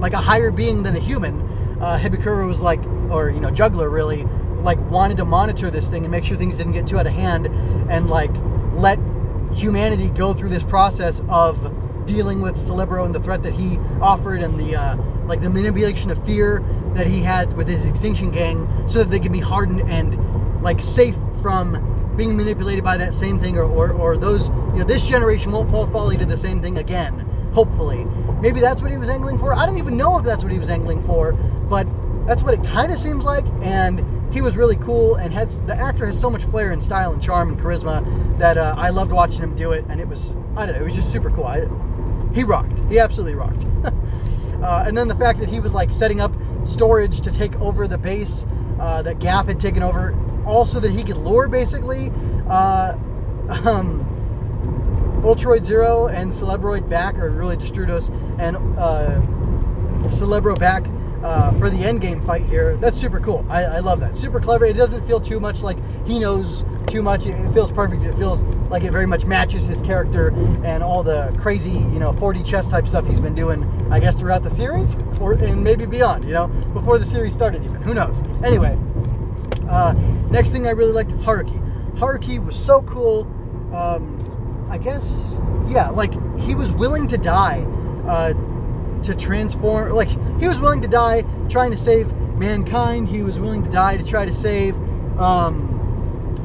like 0.00 0.14
a 0.14 0.20
higher 0.20 0.50
being 0.50 0.82
than 0.82 0.96
a 0.96 1.00
human, 1.00 1.42
uh, 1.82 1.98
Hebikura 1.98 2.48
was 2.48 2.62
like, 2.62 2.82
or 3.10 3.28
you 3.28 3.40
know, 3.40 3.50
Juggler 3.50 3.90
really 3.90 4.24
like 4.62 4.78
wanted 4.90 5.18
to 5.18 5.26
monitor 5.26 5.70
this 5.70 5.90
thing 5.90 6.04
and 6.04 6.10
make 6.10 6.24
sure 6.24 6.38
things 6.38 6.56
didn't 6.56 6.72
get 6.72 6.86
too 6.86 6.98
out 6.98 7.06
of 7.06 7.12
hand, 7.12 7.46
and 7.90 8.08
like 8.08 8.30
let 8.72 8.98
humanity 9.52 10.08
go 10.08 10.32
through 10.32 10.48
this 10.48 10.64
process 10.64 11.20
of 11.28 11.74
dealing 12.08 12.40
with 12.40 12.56
Celebro 12.56 13.04
and 13.04 13.14
the 13.14 13.20
threat 13.20 13.42
that 13.44 13.52
he 13.52 13.78
offered 14.00 14.42
and 14.42 14.58
the 14.58 14.74
uh, 14.74 14.96
like 15.26 15.40
the 15.40 15.50
manipulation 15.50 16.10
of 16.10 16.24
fear 16.24 16.64
that 16.94 17.06
he 17.06 17.22
had 17.22 17.52
with 17.56 17.68
his 17.68 17.86
extinction 17.86 18.30
gang 18.30 18.66
so 18.88 18.98
that 18.98 19.10
they 19.10 19.20
can 19.20 19.30
be 19.30 19.40
hardened 19.40 19.82
and 19.82 20.62
like 20.62 20.80
safe 20.80 21.14
from 21.40 22.12
being 22.16 22.36
manipulated 22.36 22.82
by 22.82 22.96
that 22.96 23.14
same 23.14 23.38
thing 23.38 23.56
or, 23.56 23.64
or, 23.64 23.92
or 23.92 24.16
those 24.16 24.48
you 24.48 24.78
know 24.78 24.84
this 24.84 25.02
generation 25.02 25.52
won't 25.52 25.70
fall 25.70 25.86
folly 25.88 26.16
to 26.16 26.26
the 26.26 26.36
same 26.36 26.60
thing 26.60 26.78
again 26.78 27.20
hopefully 27.52 28.04
maybe 28.40 28.58
that's 28.58 28.82
what 28.82 28.90
he 28.90 28.98
was 28.98 29.08
angling 29.08 29.38
for 29.38 29.54
i 29.54 29.64
don't 29.64 29.78
even 29.78 29.96
know 29.96 30.18
if 30.18 30.24
that's 30.24 30.42
what 30.42 30.52
he 30.52 30.58
was 30.58 30.68
angling 30.68 31.00
for 31.04 31.32
but 31.32 31.86
that's 32.28 32.42
what 32.42 32.52
it 32.52 32.62
kind 32.62 32.92
of 32.92 32.98
seems 32.98 33.24
like. 33.24 33.46
And 33.62 34.04
he 34.32 34.42
was 34.42 34.54
really 34.54 34.76
cool 34.76 35.14
and 35.14 35.32
had 35.32 35.48
the 35.66 35.74
actor 35.74 36.06
has 36.06 36.20
so 36.20 36.28
much 36.28 36.44
flair 36.44 36.72
and 36.72 36.84
style 36.84 37.12
and 37.12 37.22
charm 37.22 37.48
and 37.48 37.58
charisma 37.58 38.38
that 38.38 38.58
uh, 38.58 38.74
I 38.76 38.90
loved 38.90 39.12
watching 39.12 39.38
him 39.38 39.56
do 39.56 39.72
it. 39.72 39.86
And 39.88 39.98
it 39.98 40.06
was 40.06 40.36
I 40.54 40.66
don't 40.66 40.74
know, 40.74 40.82
it 40.82 40.84
was 40.84 40.94
just 40.94 41.10
super 41.10 41.30
cool. 41.30 41.44
I, 41.44 41.60
he 42.38 42.44
rocked. 42.44 42.78
He 42.88 43.00
absolutely 43.00 43.34
rocked. 43.34 43.66
uh, 44.62 44.84
and 44.86 44.96
then 44.96 45.08
the 45.08 45.16
fact 45.16 45.40
that 45.40 45.48
he 45.48 45.58
was 45.58 45.74
like 45.74 45.90
setting 45.90 46.20
up 46.20 46.32
storage 46.64 47.20
to 47.22 47.32
take 47.32 47.52
over 47.60 47.88
the 47.88 47.98
base 47.98 48.46
uh, 48.78 49.02
that 49.02 49.18
Gaff 49.18 49.48
had 49.48 49.58
taken 49.58 49.82
over, 49.82 50.16
also 50.46 50.78
that 50.78 50.92
he 50.92 51.02
could 51.02 51.16
lure 51.16 51.48
basically. 51.48 52.12
Uh, 52.48 52.96
um, 53.64 54.04
Ultroid 55.24 55.64
Zero 55.64 56.06
and 56.06 56.30
Celebroid 56.30 56.88
back, 56.88 57.16
or 57.16 57.30
really 57.30 57.56
Destrudos 57.56 58.08
and 58.38 58.56
uh, 58.78 59.20
Celebro 60.10 60.56
back 60.56 60.84
uh, 61.24 61.50
for 61.58 61.70
the 61.70 61.84
end 61.84 62.00
game 62.00 62.24
fight 62.24 62.44
here. 62.44 62.76
That's 62.76 63.00
super 63.00 63.18
cool. 63.18 63.44
I, 63.48 63.64
I, 63.64 63.78
love 63.80 63.98
that. 63.98 64.16
Super 64.16 64.38
clever. 64.38 64.64
It 64.64 64.74
doesn't 64.74 65.04
feel 65.08 65.20
too 65.20 65.40
much 65.40 65.62
like 65.62 65.76
he 66.06 66.20
knows 66.20 66.62
too 66.90 67.02
much. 67.02 67.26
It 67.26 67.52
feels 67.52 67.70
perfect. 67.70 68.02
It 68.02 68.14
feels 68.16 68.42
like 68.70 68.84
it 68.84 68.92
very 68.92 69.06
much 69.06 69.24
matches 69.24 69.66
his 69.66 69.80
character 69.82 70.28
and 70.64 70.82
all 70.82 71.02
the 71.02 71.34
crazy, 71.40 71.70
you 71.70 71.98
know, 71.98 72.12
4D 72.12 72.44
chess 72.44 72.68
type 72.68 72.86
stuff 72.86 73.06
he's 73.06 73.20
been 73.20 73.34
doing, 73.34 73.64
I 73.90 74.00
guess, 74.00 74.14
throughout 74.14 74.42
the 74.42 74.50
series 74.50 74.96
or 75.20 75.32
and 75.32 75.62
maybe 75.62 75.86
beyond, 75.86 76.24
you 76.24 76.32
know, 76.32 76.48
before 76.48 76.98
the 76.98 77.06
series 77.06 77.34
started 77.34 77.62
even. 77.64 77.80
Who 77.82 77.94
knows? 77.94 78.20
Anyway, 78.42 78.78
uh, 79.68 79.92
next 80.30 80.50
thing 80.50 80.66
I 80.66 80.70
really 80.70 80.92
liked, 80.92 81.10
Haruki. 81.10 81.58
Haruki 81.98 82.44
was 82.44 82.56
so 82.56 82.82
cool. 82.82 83.22
Um, 83.74 84.66
I 84.70 84.78
guess, 84.78 85.38
yeah, 85.68 85.88
like 85.90 86.12
he 86.38 86.54
was 86.54 86.72
willing 86.72 87.08
to 87.08 87.18
die 87.18 87.62
uh, 88.06 88.32
to 89.02 89.14
transform. 89.14 89.92
Like 89.92 90.08
he 90.40 90.48
was 90.48 90.60
willing 90.60 90.82
to 90.82 90.88
die 90.88 91.24
trying 91.48 91.70
to 91.70 91.78
save 91.78 92.12
mankind. 92.38 93.08
He 93.08 93.22
was 93.22 93.38
willing 93.38 93.62
to 93.64 93.70
die 93.70 93.96
to 93.96 94.04
try 94.04 94.24
to 94.24 94.34
save 94.34 94.74
um, 95.18 95.67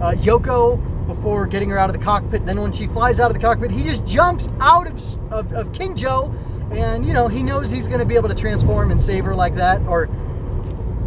uh, 0.04 0.12
Yoko 0.16 0.78
before 1.08 1.48
getting 1.48 1.70
her 1.70 1.78
out 1.80 1.90
of 1.90 1.98
the 1.98 2.04
cockpit. 2.04 2.46
Then 2.46 2.62
when 2.62 2.72
she 2.74 2.88
flies 2.88 3.20
out 3.20 3.32
of 3.32 3.36
the 3.36 3.42
cockpit, 3.42 3.72
he 3.72 3.84
just 3.84 4.06
jumps 4.06 4.50
out 4.60 4.88
of, 4.88 5.32
of, 5.32 5.54
of 5.54 5.74
King 5.74 5.96
Joe, 5.96 6.34
and 6.72 7.06
you 7.06 7.14
know 7.14 7.28
he 7.28 7.42
knows 7.42 7.72
he's 7.72 7.88
going 7.88 8.00
to 8.00 8.06
be 8.06 8.16
able 8.16 8.30
to 8.30 8.36
transform 8.36 8.92
and 8.92 9.02
save 9.02 9.24
her 9.26 9.34
like 9.36 9.56
that, 9.56 9.82
or 9.88 10.10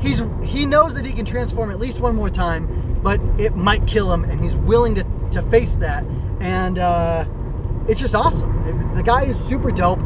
he's 0.01 0.23
he 0.43 0.65
knows 0.67 0.95
that 0.95 1.05
he 1.05 1.13
can 1.13 1.25
transform 1.27 1.71
at 1.71 1.79
least 1.79 2.01
one 2.01 2.15
more 2.15 2.31
time, 2.31 2.99
but 3.03 3.21
it 3.39 3.55
might 3.55 3.87
kill 3.87 4.13
him, 4.13 4.25
and 4.25 4.41
he's 4.41 4.57
willing 4.57 4.95
to 4.95 5.05
to 5.33 5.43
face 5.51 5.75
that, 5.77 6.05
and 6.41 6.79
uh, 6.79 7.25
it's 7.89 8.01
just 8.01 8.15
awesome. 8.15 8.51
It- 8.67 8.97
the 8.97 9.03
guy 9.03 9.25
is 9.25 9.39
super 9.39 9.71
dope. 9.71 10.01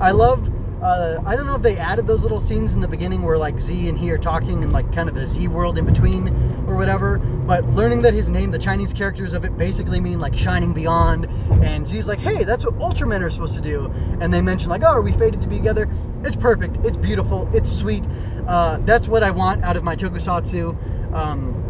I 0.00 0.12
love. 0.12 0.52
Uh, 0.82 1.22
I 1.24 1.34
don't 1.36 1.46
know 1.46 1.54
if 1.54 1.62
they 1.62 1.76
added 1.76 2.06
those 2.06 2.22
little 2.22 2.38
scenes 2.38 2.74
in 2.74 2.80
the 2.80 2.88
beginning 2.88 3.22
where 3.22 3.38
like 3.38 3.58
Z 3.58 3.88
and 3.88 3.96
he 3.96 4.10
are 4.10 4.18
talking 4.18 4.62
and 4.62 4.72
like 4.72 4.92
kind 4.92 5.08
of 5.08 5.14
the 5.14 5.26
Z 5.26 5.48
world 5.48 5.78
in 5.78 5.86
between 5.86 6.28
or 6.68 6.76
whatever. 6.76 7.18
But 7.18 7.64
learning 7.70 8.02
that 8.02 8.12
his 8.12 8.28
name, 8.28 8.50
the 8.50 8.58
Chinese 8.58 8.92
characters 8.92 9.32
of 9.32 9.44
it 9.44 9.56
basically 9.56 10.00
mean 10.00 10.20
like 10.20 10.36
shining 10.36 10.74
beyond. 10.74 11.26
And 11.62 11.86
Z's 11.86 12.08
like, 12.08 12.18
hey, 12.18 12.44
that's 12.44 12.64
what 12.64 12.78
Ultramen 12.78 13.22
are 13.22 13.30
supposed 13.30 13.54
to 13.54 13.62
do. 13.62 13.86
And 14.20 14.32
they 14.32 14.42
mention 14.42 14.68
like, 14.68 14.82
oh, 14.82 14.88
are 14.88 15.02
we 15.02 15.12
fated 15.12 15.40
to 15.40 15.46
be 15.46 15.56
together? 15.56 15.90
It's 16.24 16.36
perfect. 16.36 16.76
It's 16.84 16.96
beautiful. 16.96 17.48
It's 17.54 17.72
sweet. 17.72 18.04
Uh, 18.46 18.78
that's 18.84 19.08
what 19.08 19.22
I 19.22 19.30
want 19.30 19.64
out 19.64 19.76
of 19.76 19.84
my 19.84 19.96
tokusatsu. 19.96 21.14
Um, 21.14 21.62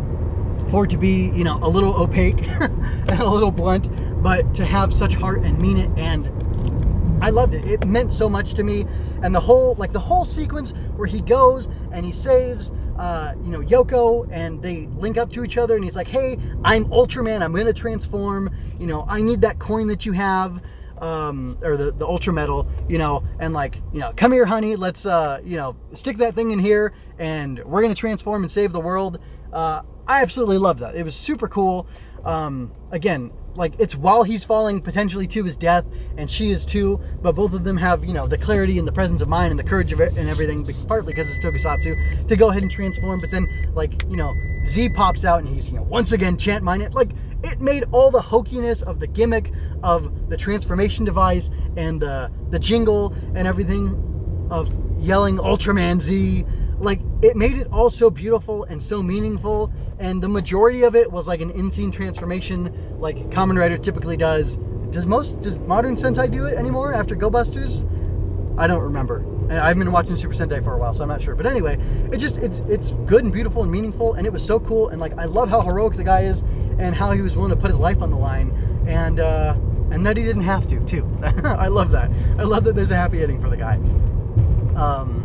for 0.70 0.84
it 0.84 0.90
to 0.90 0.96
be, 0.96 1.30
you 1.30 1.44
know, 1.44 1.60
a 1.62 1.68
little 1.68 1.94
opaque 1.94 2.46
and 2.48 3.20
a 3.20 3.28
little 3.28 3.52
blunt, 3.52 3.88
but 4.20 4.52
to 4.56 4.64
have 4.64 4.92
such 4.92 5.14
heart 5.14 5.42
and 5.42 5.58
mean 5.60 5.76
it 5.76 5.90
and 5.96 6.26
I 7.26 7.30
loved 7.30 7.54
it. 7.54 7.64
It 7.64 7.84
meant 7.84 8.12
so 8.12 8.28
much 8.28 8.54
to 8.54 8.62
me, 8.62 8.86
and 9.24 9.34
the 9.34 9.40
whole 9.40 9.74
like 9.74 9.92
the 9.92 9.98
whole 9.98 10.24
sequence 10.24 10.72
where 10.94 11.08
he 11.08 11.20
goes 11.20 11.68
and 11.90 12.06
he 12.06 12.12
saves, 12.12 12.70
uh, 12.96 13.34
you 13.44 13.50
know, 13.50 13.58
Yoko, 13.62 14.28
and 14.30 14.62
they 14.62 14.86
link 14.94 15.18
up 15.18 15.32
to 15.32 15.42
each 15.42 15.58
other, 15.58 15.74
and 15.74 15.82
he's 15.82 15.96
like, 15.96 16.06
"Hey, 16.06 16.38
I'm 16.62 16.84
Ultraman. 16.84 17.42
I'm 17.42 17.52
gonna 17.52 17.72
transform. 17.72 18.54
You 18.78 18.86
know, 18.86 19.06
I 19.08 19.20
need 19.20 19.40
that 19.40 19.58
coin 19.58 19.88
that 19.88 20.06
you 20.06 20.12
have." 20.12 20.62
Um, 20.98 21.58
or 21.62 21.76
the, 21.76 21.92
the 21.92 22.06
ultra 22.06 22.32
metal, 22.32 22.66
you 22.88 22.96
know, 22.96 23.22
and 23.38 23.52
like, 23.52 23.76
you 23.92 24.00
know, 24.00 24.14
come 24.16 24.32
here, 24.32 24.46
honey, 24.46 24.76
let's, 24.76 25.04
uh, 25.04 25.42
you 25.44 25.58
know, 25.58 25.76
stick 25.92 26.16
that 26.16 26.34
thing 26.34 26.52
in 26.52 26.58
here 26.58 26.94
and 27.18 27.62
we're 27.66 27.82
going 27.82 27.92
to 27.92 28.00
transform 28.00 28.44
and 28.44 28.50
save 28.50 28.72
the 28.72 28.80
world. 28.80 29.18
Uh, 29.52 29.82
I 30.08 30.22
absolutely 30.22 30.56
love 30.56 30.78
that. 30.78 30.94
It 30.94 31.02
was 31.02 31.14
super 31.14 31.48
cool. 31.48 31.86
Um, 32.24 32.72
again, 32.92 33.30
like 33.56 33.74
it's 33.78 33.94
while 33.94 34.22
he's 34.22 34.44
falling 34.44 34.80
potentially 34.80 35.26
to 35.28 35.44
his 35.44 35.56
death, 35.56 35.84
and 36.16 36.30
she 36.30 36.50
is 36.50 36.64
too. 36.64 37.00
But 37.22 37.34
both 37.34 37.52
of 37.52 37.64
them 37.64 37.76
have 37.76 38.04
you 38.04 38.12
know 38.12 38.26
the 38.26 38.38
clarity 38.38 38.78
and 38.78 38.86
the 38.86 38.92
presence 38.92 39.20
of 39.20 39.28
mind 39.28 39.50
and 39.50 39.58
the 39.58 39.64
courage 39.64 39.92
of 39.92 40.00
it 40.00 40.16
and 40.16 40.28
everything, 40.28 40.64
partly 40.86 41.12
because 41.12 41.30
it's 41.30 41.44
Tokusatsu, 41.44 42.28
to 42.28 42.36
go 42.36 42.50
ahead 42.50 42.62
and 42.62 42.70
transform. 42.70 43.20
But 43.20 43.30
then 43.30 43.46
like 43.74 44.02
you 44.08 44.16
know 44.16 44.32
Z 44.66 44.90
pops 44.90 45.24
out 45.24 45.40
and 45.40 45.48
he's 45.48 45.68
you 45.68 45.76
know 45.76 45.82
once 45.84 46.12
again 46.12 46.36
chant 46.36 46.64
mine 46.64 46.82
it 46.82 46.94
like. 46.94 47.10
It 47.44 47.60
made 47.60 47.84
all 47.92 48.10
the 48.10 48.20
hokiness 48.20 48.82
of 48.82 48.98
the 48.98 49.06
gimmick 49.06 49.52
of 49.82 50.30
the 50.30 50.36
transformation 50.36 51.04
device 51.04 51.50
and 51.76 52.00
the 52.00 52.32
the 52.50 52.58
jingle 52.58 53.14
and 53.34 53.46
everything 53.46 54.48
of 54.50 54.72
yelling 54.98 55.36
Ultraman 55.36 56.00
Z. 56.00 56.44
Like 56.78 57.00
it 57.22 57.36
made 57.36 57.56
it 57.58 57.68
all 57.72 57.90
so 57.90 58.10
beautiful 58.10 58.64
and 58.64 58.82
so 58.82 59.02
meaningful. 59.02 59.72
And 59.98 60.22
the 60.22 60.28
majority 60.28 60.82
of 60.82 60.94
it 60.94 61.10
was 61.10 61.26
like 61.26 61.40
an 61.40 61.50
in-scene 61.50 61.90
transformation, 61.90 62.98
like 63.00 63.16
Kamen 63.30 63.58
Rider 63.58 63.78
typically 63.78 64.16
does. 64.16 64.56
Does 64.90 65.06
most 65.06 65.40
does 65.40 65.58
modern 65.60 65.96
Sentai 65.96 66.30
do 66.30 66.46
it 66.46 66.56
anymore 66.56 66.94
after 66.94 67.14
Go 67.14 67.30
Busters? 67.30 67.84
I 68.58 68.66
don't 68.66 68.82
remember. 68.82 69.18
And 69.48 69.58
I've 69.58 69.78
been 69.78 69.92
watching 69.92 70.16
Super 70.16 70.34
Sentai 70.34 70.62
for 70.62 70.74
a 70.74 70.78
while, 70.78 70.92
so 70.92 71.02
I'm 71.02 71.08
not 71.08 71.22
sure. 71.22 71.34
But 71.34 71.46
anyway, 71.46 71.78
it 72.12 72.18
just 72.18 72.38
it's 72.38 72.58
it's 72.68 72.90
good 73.06 73.24
and 73.24 73.32
beautiful 73.32 73.62
and 73.62 73.70
meaningful, 73.70 74.14
and 74.14 74.26
it 74.26 74.32
was 74.32 74.44
so 74.44 74.58
cool. 74.60 74.88
And 74.88 75.00
like 75.00 75.16
I 75.18 75.24
love 75.24 75.48
how 75.48 75.60
heroic 75.60 75.94
the 75.94 76.04
guy 76.04 76.22
is, 76.22 76.42
and 76.78 76.94
how 76.94 77.12
he 77.12 77.20
was 77.20 77.36
willing 77.36 77.50
to 77.50 77.56
put 77.56 77.70
his 77.70 77.78
life 77.80 78.02
on 78.02 78.10
the 78.10 78.16
line, 78.16 78.50
and 78.86 79.20
uh, 79.20 79.54
and 79.90 80.04
that 80.04 80.16
he 80.16 80.24
didn't 80.24 80.42
have 80.42 80.66
to 80.68 80.80
too. 80.84 81.06
I 81.22 81.68
love 81.68 81.90
that. 81.92 82.10
I 82.38 82.42
love 82.42 82.64
that 82.64 82.74
there's 82.74 82.90
a 82.90 82.96
happy 82.96 83.22
ending 83.22 83.40
for 83.40 83.50
the 83.50 83.56
guy. 83.56 83.76
Um. 84.74 85.15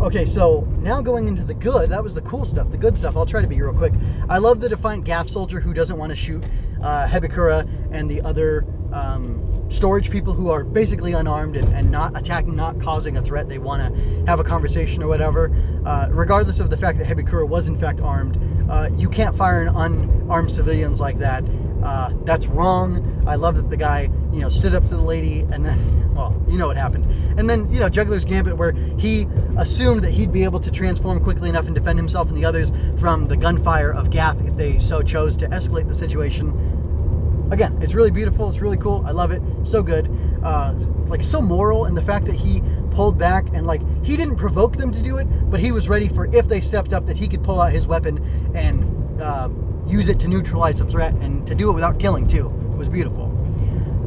Okay, 0.00 0.24
so 0.24 0.60
now 0.78 1.00
going 1.00 1.28
into 1.28 1.44
the 1.44 1.54
good, 1.54 1.90
that 1.90 2.02
was 2.02 2.14
the 2.14 2.22
cool 2.22 2.44
stuff, 2.44 2.70
the 2.70 2.76
good 2.76 2.96
stuff. 2.96 3.16
I'll 3.16 3.26
try 3.26 3.40
to 3.40 3.46
be 3.46 3.60
real 3.60 3.72
quick. 3.72 3.92
I 4.28 4.38
love 4.38 4.60
the 4.60 4.68
Defiant 4.68 5.04
Gaff 5.04 5.28
soldier 5.28 5.60
who 5.60 5.72
doesn't 5.72 5.96
want 5.96 6.10
to 6.10 6.16
shoot 6.16 6.44
uh, 6.82 7.06
Hebikura 7.06 7.68
and 7.90 8.10
the 8.10 8.20
other 8.22 8.64
um, 8.92 9.42
storage 9.70 10.10
people 10.10 10.32
who 10.32 10.50
are 10.50 10.62
basically 10.64 11.12
unarmed 11.12 11.56
and, 11.56 11.68
and 11.74 11.90
not 11.90 12.16
attacking, 12.16 12.54
not 12.54 12.80
causing 12.80 13.16
a 13.16 13.22
threat. 13.22 13.48
They 13.48 13.58
want 13.58 13.82
to 13.82 14.26
have 14.26 14.38
a 14.38 14.44
conversation 14.44 15.02
or 15.02 15.08
whatever. 15.08 15.54
Uh, 15.84 16.08
regardless 16.10 16.60
of 16.60 16.70
the 16.70 16.76
fact 16.76 16.98
that 16.98 17.06
Hebikura 17.06 17.48
was 17.48 17.68
in 17.68 17.78
fact 17.78 18.00
armed, 18.00 18.38
uh, 18.70 18.90
you 18.94 19.08
can't 19.08 19.36
fire 19.36 19.68
on 19.68 19.76
unarmed 19.76 20.52
civilians 20.52 21.00
like 21.00 21.18
that. 21.18 21.44
Uh, 21.82 22.12
that's 22.24 22.46
wrong. 22.46 23.15
I 23.26 23.34
love 23.34 23.56
that 23.56 23.68
the 23.70 23.76
guy, 23.76 24.02
you 24.32 24.40
know, 24.40 24.48
stood 24.48 24.74
up 24.74 24.84
to 24.86 24.96
the 24.96 25.02
lady 25.02 25.40
and 25.52 25.66
then, 25.66 26.14
well, 26.14 26.40
you 26.48 26.58
know 26.58 26.68
what 26.68 26.76
happened. 26.76 27.04
And 27.38 27.50
then, 27.50 27.70
you 27.70 27.80
know, 27.80 27.88
Juggler's 27.88 28.24
Gambit, 28.24 28.56
where 28.56 28.72
he 28.72 29.26
assumed 29.58 30.02
that 30.04 30.12
he'd 30.12 30.32
be 30.32 30.44
able 30.44 30.60
to 30.60 30.70
transform 30.70 31.20
quickly 31.22 31.48
enough 31.48 31.66
and 31.66 31.74
defend 31.74 31.98
himself 31.98 32.28
and 32.28 32.36
the 32.36 32.44
others 32.44 32.72
from 32.98 33.26
the 33.26 33.36
gunfire 33.36 33.92
of 33.92 34.10
Gaff 34.10 34.40
if 34.42 34.56
they 34.56 34.78
so 34.78 35.02
chose 35.02 35.36
to 35.38 35.48
escalate 35.48 35.88
the 35.88 35.94
situation. 35.94 37.48
Again, 37.50 37.78
it's 37.80 37.94
really 37.94 38.10
beautiful. 38.10 38.48
It's 38.50 38.60
really 38.60 38.76
cool. 38.76 39.04
I 39.06 39.10
love 39.10 39.30
it. 39.30 39.42
So 39.64 39.82
good. 39.82 40.10
Uh, 40.42 40.74
like, 41.06 41.22
so 41.22 41.40
moral. 41.40 41.84
And 41.84 41.96
the 41.96 42.02
fact 42.02 42.26
that 42.26 42.34
he 42.34 42.62
pulled 42.92 43.18
back 43.18 43.46
and, 43.52 43.66
like, 43.66 43.82
he 44.04 44.16
didn't 44.16 44.36
provoke 44.36 44.76
them 44.76 44.92
to 44.92 45.02
do 45.02 45.18
it, 45.18 45.24
but 45.50 45.60
he 45.60 45.72
was 45.72 45.88
ready 45.88 46.08
for 46.08 46.26
if 46.34 46.48
they 46.48 46.60
stepped 46.60 46.92
up 46.92 47.06
that 47.06 47.16
he 47.16 47.28
could 47.28 47.44
pull 47.44 47.60
out 47.60 47.72
his 47.72 47.86
weapon 47.86 48.24
and 48.54 49.20
uh, 49.20 49.48
use 49.86 50.08
it 50.08 50.18
to 50.20 50.28
neutralize 50.28 50.78
the 50.78 50.86
threat 50.86 51.14
and 51.14 51.46
to 51.46 51.54
do 51.54 51.70
it 51.70 51.72
without 51.72 51.98
killing, 51.98 52.26
too. 52.26 52.52
Was 52.76 52.88
beautiful. 52.88 53.32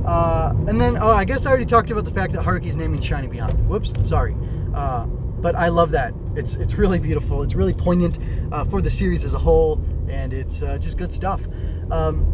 Uh, 0.06 0.54
and 0.68 0.80
then, 0.80 0.98
oh, 0.98 1.10
I 1.10 1.26
guess 1.26 1.46
I 1.46 1.50
already 1.50 1.66
talked 1.66 1.92
about 1.92 2.06
the 2.06 2.12
fact 2.12 2.34
that 2.34 2.44
Haruki's 2.44 2.76
name 2.76 2.92
means 2.92 3.06
Shining 3.06 3.30
Beyond. 3.30 3.68
Whoops, 3.68 3.94
sorry. 4.08 4.36
Uh, 4.74 5.06
but 5.06 5.56
I 5.56 5.70
love 5.70 5.92
that. 5.92 6.14
It's 6.36 6.56
it's 6.56 6.76
really 6.76 7.00
beautiful. 7.00 7.42
It's 7.44 7.56
really 7.56 7.74
poignant 7.74 8.20
uh, 8.52 8.66
for 8.66 8.82
the 8.82 8.90
series 8.90 9.24
as 9.24 9.34
a 9.34 9.40
whole, 9.40 9.82
and 10.08 10.34
it's 10.34 10.62
uh, 10.62 10.78
just 10.78 10.98
good 10.98 11.12
stuff. 11.12 11.48
Um, 11.92 12.26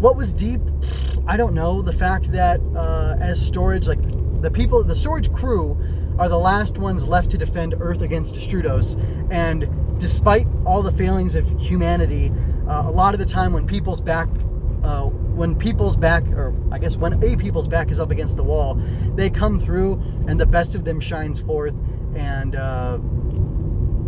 what 0.00 0.16
was 0.16 0.32
deep? 0.32 0.60
I 1.26 1.36
don't 1.36 1.54
know. 1.54 1.82
The 1.82 1.92
fact 1.92 2.32
that 2.32 2.60
uh, 2.74 3.16
as 3.20 3.44
storage, 3.44 3.86
like 3.86 4.00
the 4.40 4.50
people, 4.50 4.82
the 4.82 4.96
storage 4.96 5.32
crew 5.32 5.78
are 6.18 6.28
the 6.28 6.38
last 6.38 6.78
ones 6.78 7.06
left 7.06 7.30
to 7.30 7.38
defend 7.38 7.74
Earth 7.80 8.00
against 8.00 8.34
Destrudos, 8.34 8.96
and 9.30 9.68
despite 10.00 10.46
all 10.64 10.82
the 10.82 10.92
failings 10.92 11.34
of 11.34 11.48
humanity, 11.60 12.32
uh, 12.68 12.84
a 12.86 12.90
lot 12.90 13.14
of 13.14 13.20
the 13.20 13.26
time 13.26 13.52
when 13.52 13.66
people's 13.66 14.00
back 14.00 14.28
uh, 14.82 15.04
when 15.06 15.54
people's 15.54 15.96
back, 15.96 16.24
or 16.28 16.54
I 16.70 16.78
guess 16.78 16.96
when 16.96 17.22
a 17.22 17.36
people's 17.36 17.68
back 17.68 17.90
is 17.90 18.00
up 18.00 18.10
against 18.10 18.36
the 18.36 18.42
wall, 18.42 18.74
they 19.14 19.30
come 19.30 19.58
through 19.60 19.94
and 20.26 20.40
the 20.40 20.46
best 20.46 20.74
of 20.74 20.84
them 20.84 21.00
shines 21.00 21.40
forth, 21.40 21.74
and 22.14 22.56
uh, 22.56 22.98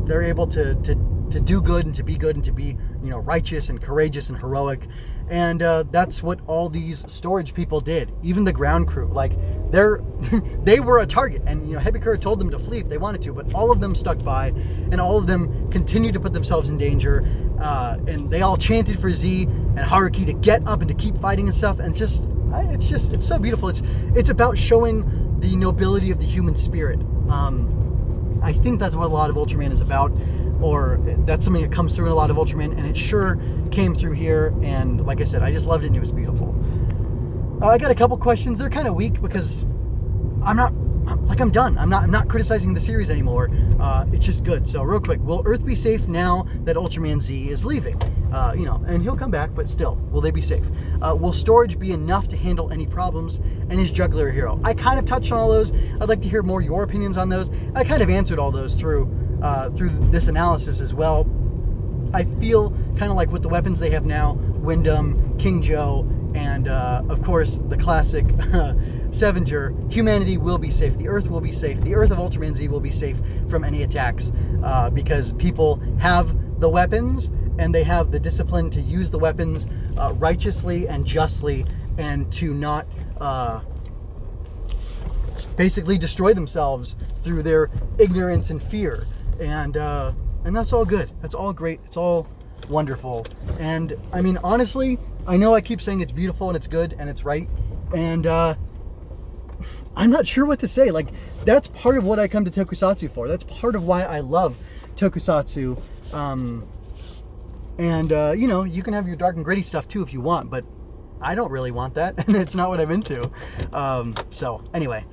they're 0.07 0.23
able 0.23 0.47
to, 0.49 0.75
to 0.77 0.95
to 1.31 1.41
do 1.41 1.61
good 1.61 1.85
and 1.85 1.95
to 1.95 2.03
be 2.03 2.17
good 2.17 2.37
and 2.37 2.45
to 2.45 2.53
be 2.53 2.77
you 3.03 3.11
know 3.11 3.19
righteous 3.19 3.69
and 3.69 3.83
courageous 3.83 4.29
and 4.29 4.39
heroic, 4.39 4.87
and 5.29 5.63
uh, 5.63 5.85
that's 5.91 6.23
what 6.23 6.41
all 6.47 6.69
these 6.69 7.05
storage 7.11 7.55
people 7.55 7.81
did. 7.81 8.15
Even 8.23 8.45
the 8.45 8.53
ground 8.53 8.87
crew, 8.87 9.07
like 9.13 9.33
they're 9.75 10.01
they 10.65 10.81
were 10.81 11.01
a 11.01 11.07
target, 11.07 11.43
and 11.47 11.69
you 11.69 11.75
know 11.75 11.81
Hebikura 11.81 12.21
told 12.21 12.39
them 12.39 12.51
to 12.51 12.59
flee 12.59 12.79
if 12.79 12.89
they 12.89 12.99
wanted 12.99 13.23
to, 13.23 13.33
but 13.33 13.53
all 13.55 13.71
of 13.71 13.81
them 13.81 13.95
stuck 13.95 14.23
by, 14.23 14.49
and 14.93 15.01
all 15.01 15.19
of 15.19 15.27
them 15.27 15.71
continued 15.71 16.15
to 16.15 16.21
put 16.21 16.33
themselves 16.33 16.71
in 16.71 16.79
danger, 16.79 17.27
uh, 17.61 17.99
and 18.07 18.31
they 18.31 18.43
all 18.43 18.57
chanted 18.57 18.99
for 19.01 19.13
Z 19.13 19.43
and 19.43 19.79
Haruki 19.79 20.25
to 20.27 20.33
get 20.33 20.67
up 20.67 20.81
and 20.81 20.89
to 20.89 20.95
keep 20.95 21.19
fighting 21.21 21.47
and 21.47 21.57
stuff, 21.57 21.81
and 21.81 21.95
just 21.95 22.25
it's 22.55 22.89
just 22.89 23.13
it's 23.13 23.27
so 23.27 23.39
beautiful. 23.39 23.69
It's 23.69 23.83
it's 24.15 24.29
about 24.29 24.57
showing 24.57 25.41
the 25.41 25.57
nobility 25.57 26.11
of 26.11 26.19
the 26.21 26.27
human 26.27 26.57
spirit. 26.57 27.01
Um, 27.29 28.41
I 28.43 28.53
think 28.53 28.79
that's 28.79 28.95
what 28.95 29.07
a 29.07 29.15
lot 29.15 29.31
of 29.31 29.37
Ultraman 29.37 29.73
is 29.73 29.81
about, 29.81 30.13
or 30.61 30.99
that's 31.03 31.45
something 31.45 31.63
that 31.63 31.73
comes 31.73 31.93
through 31.95 32.07
in 32.07 32.13
a 32.13 32.15
lot 32.15 32.31
of 32.31 32.37
Ultraman, 32.37 32.77
and 32.79 32.87
it 32.87 32.97
sure 32.97 33.41
came 33.71 33.95
through 33.95 34.13
here. 34.13 34.55
And 34.63 35.05
like 35.05 35.21
I 35.21 35.25
said, 35.25 35.43
I 35.43 35.51
just 35.51 35.67
loved 35.67 35.83
it, 35.85 35.89
and 35.89 35.97
it 35.97 36.01
was 36.01 36.13
beautiful. 36.13 36.55
Uh, 37.63 37.69
I 37.69 37.79
got 37.79 37.91
a 37.91 37.95
couple 37.95 38.17
questions. 38.17 38.59
They're 38.59 38.71
kind 38.71 38.89
of 38.89 38.95
weak 38.95 39.21
because 39.23 39.63
I'm 40.45 40.57
not 40.57 40.73
like 41.27 41.41
I'm 41.41 41.51
done. 41.51 41.79
I'm 41.79 41.89
not 41.89 42.03
I'm 42.03 42.11
not 42.11 42.29
criticizing 42.29 42.75
the 42.75 42.81
series 42.81 43.11
anymore. 43.11 43.51
Uh, 43.79 44.07
it's 44.13 44.25
just 44.25 44.45
good. 44.45 44.67
So 44.67 44.83
real 44.83 45.01
quick, 45.01 45.21
will 45.21 45.43
Earth 45.45 45.65
be 45.65 45.75
safe 45.75 46.09
now 46.09 46.47
that 46.65 46.77
Ultraman 46.77 47.21
Z 47.21 47.51
is 47.51 47.65
leaving? 47.65 48.01
Uh, 48.33 48.53
you 48.57 48.65
know, 48.65 48.83
and 48.87 49.03
he'll 49.03 49.17
come 49.17 49.31
back, 49.31 49.55
but 49.55 49.71
still, 49.71 49.97
will 50.11 50.21
they 50.21 50.31
be 50.31 50.43
safe? 50.43 50.65
Uh, 51.01 51.17
will 51.19 51.33
storage 51.33 51.79
be 51.79 51.93
enough 51.93 52.27
to 52.29 52.37
handle 52.37 52.73
any 52.73 52.87
problems? 52.87 53.39
And 53.71 53.79
is 53.79 53.91
Juggler 53.91 54.29
a 54.29 54.33
hero? 54.33 54.61
I 54.65 54.75
kind 54.75 54.99
of 54.99 55.05
touched 55.05 55.31
on 55.31 55.39
all 55.39 55.49
those. 55.49 55.73
I'd 56.01 56.09
like 56.09 56.21
to 56.23 56.29
hear 56.29 56.43
more 56.43 56.61
your 56.61 56.83
opinions 56.83 57.17
on 57.17 57.29
those. 57.29 57.51
I 57.75 57.85
kind 57.85 58.03
of 58.03 58.11
answered 58.11 58.39
all 58.39 58.51
those 58.51 58.75
through 58.75 59.09
uh, 59.43 59.71
through 59.71 59.91
this 60.11 60.29
analysis 60.29 60.81
as 60.81 60.95
well. 60.95 61.27
I 62.13 62.25
feel 62.41 62.71
kind 62.97 63.11
of 63.11 63.17
like 63.17 63.31
with 63.31 63.43
the 63.43 63.49
weapons 63.49 63.81
they 63.81 63.91
have 63.91 64.07
now, 64.07 64.35
Windom, 64.55 65.37
King 65.39 65.61
Joe, 65.61 66.09
and 66.35 66.69
uh, 66.69 67.03
of 67.09 67.23
course 67.23 67.59
the 67.69 67.77
classic 67.77 68.27
Sevenger, 69.15 69.93
humanity 69.93 70.39
will 70.39 70.59
be 70.59 70.73
safe. 70.73 70.99
The 70.99 71.07
Earth 71.07 71.31
will 71.31 71.41
be 71.41 71.53
safe. 71.53 71.81
The 71.83 71.95
Earth 71.95 72.11
of 72.11 72.19
Ultraman 72.19 72.57
Z 72.57 72.67
will 72.67 72.81
be 72.81 72.91
safe 72.91 73.17
from 73.49 73.63
any 73.63 73.85
attacks 73.85 74.33
uh, 74.65 74.91
because 74.91 75.33
people 75.35 75.77
have 76.01 76.61
the 76.61 76.69
weapons 76.69 77.31
and 77.59 77.73
they 77.73 77.85
have 77.85 78.11
the 78.11 78.19
discipline 78.19 78.71
to 78.71 78.81
use 78.81 79.13
the 79.13 79.19
weapons 79.19 79.69
uh, 79.97 80.13
righteously 80.17 80.89
and 80.89 81.07
justly 81.07 81.65
and 81.97 82.33
to 82.33 82.53
not 82.53 82.89
uh, 83.21 83.61
basically 85.57 85.97
destroy 85.97 86.35
themselves 86.35 86.97
through 87.23 87.45
their 87.45 87.71
ignorance 87.99 88.51
and 88.51 88.61
fear. 88.61 89.07
And 89.41 89.77
uh, 89.77 90.13
and 90.45 90.55
that's 90.57 90.73
all 90.73 90.85
good. 90.85 91.11
That's 91.23 91.35
all 91.35 91.53
great. 91.53 91.81
It's 91.85 91.97
all 91.97 92.27
wonderful. 92.69 93.27
And 93.61 93.97
I 94.13 94.21
mean, 94.21 94.39
honestly, 94.43 94.99
I 95.27 95.37
know 95.37 95.55
I 95.55 95.61
keep 95.61 95.81
saying 95.81 96.01
it's 96.01 96.13
beautiful 96.13 96.49
and 96.49 96.57
it's 96.57 96.67
good 96.67 96.95
and 96.99 97.09
it's 97.09 97.25
right, 97.25 97.49
and 97.95 98.27
uh, 98.27 98.55
I'm 99.97 100.11
not 100.11 100.27
sure 100.27 100.45
what 100.45 100.61
to 100.61 100.69
say. 100.69 100.91
Like 100.91 101.09
that's 101.45 101.69
part 101.69 101.97
of 101.97 102.05
what 102.05 102.19
I 102.19 102.29
come 102.29 102.45
to 102.45 102.51
Tokusatsu 102.51 103.11
for. 103.11 103.29
That's 103.29 103.45
part 103.45 103.75
of 103.75 103.85
why 103.85 104.03
I 104.03 104.21
love 104.21 104.57
Tokusatsu. 104.97 105.81
Um, 106.13 106.67
and 107.79 108.13
uh, 108.13 108.33
you 108.37 108.49
know, 108.49 108.65
you 108.65 108.83
can 108.83 108.93
have 108.95 109.07
your 109.07 109.17
dark 109.17 109.37
and 109.37 109.45
gritty 109.45 109.63
stuff 109.63 109.89
too 109.89 110.03
if 110.03 110.13
you 110.13 110.21
want, 110.21 110.51
but 110.51 110.65
I 111.21 111.35
don't 111.35 111.51
really 111.51 111.71
want 111.71 111.95
that, 111.95 112.15
and 112.27 112.37
it's 112.37 112.55
not 112.55 112.69
what 112.69 112.81
I'm 112.81 112.91
into. 112.91 113.31
Um, 113.73 114.15
so 114.31 114.63
anyway, 114.75 115.05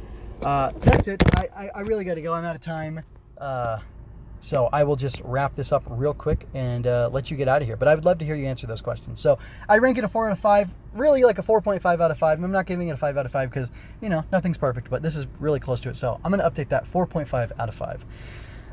uh, 0.43 0.71
that's 0.79 1.07
it. 1.07 1.23
I, 1.37 1.49
I, 1.55 1.69
I 1.75 1.79
really 1.81 2.03
got 2.03 2.15
to 2.15 2.21
go. 2.21 2.33
I'm 2.33 2.45
out 2.45 2.55
of 2.55 2.61
time. 2.61 3.01
Uh, 3.37 3.79
so 4.41 4.69
I 4.73 4.83
will 4.83 4.95
just 4.95 5.21
wrap 5.23 5.55
this 5.55 5.71
up 5.71 5.83
real 5.87 6.13
quick 6.13 6.47
and 6.53 6.85
uh, 6.87 7.09
let 7.13 7.31
you 7.31 7.37
get 7.37 7.47
out 7.47 7.61
of 7.61 7.67
here. 7.67 7.77
But 7.77 7.87
I 7.87 7.95
would 7.95 8.03
love 8.03 8.17
to 8.17 8.25
hear 8.25 8.35
you 8.35 8.47
answer 8.47 8.67
those 8.67 8.81
questions. 8.81 9.21
So 9.21 9.39
I 9.69 9.77
rank 9.77 9.97
it 9.97 10.03
a 10.03 10.09
four 10.09 10.27
out 10.27 10.33
of 10.33 10.39
five, 10.39 10.69
really 10.93 11.23
like 11.23 11.37
a 11.37 11.43
4.5 11.43 11.85
out 11.85 12.11
of 12.11 12.17
five. 12.17 12.43
I'm 12.43 12.51
not 12.51 12.65
giving 12.65 12.89
it 12.89 12.91
a 12.91 12.97
five 12.97 13.17
out 13.17 13.25
of 13.25 13.31
five 13.31 13.49
because, 13.51 13.71
you 14.01 14.09
know, 14.09 14.25
nothing's 14.31 14.57
perfect, 14.57 14.89
but 14.89 15.03
this 15.03 15.15
is 15.15 15.27
really 15.39 15.59
close 15.59 15.79
to 15.81 15.89
it. 15.89 15.95
So 15.95 16.19
I'm 16.25 16.31
going 16.31 16.43
to 16.43 16.49
update 16.49 16.69
that 16.69 16.85
4.5 16.85 17.51
out 17.59 17.69
of 17.69 17.75
five. 17.75 18.03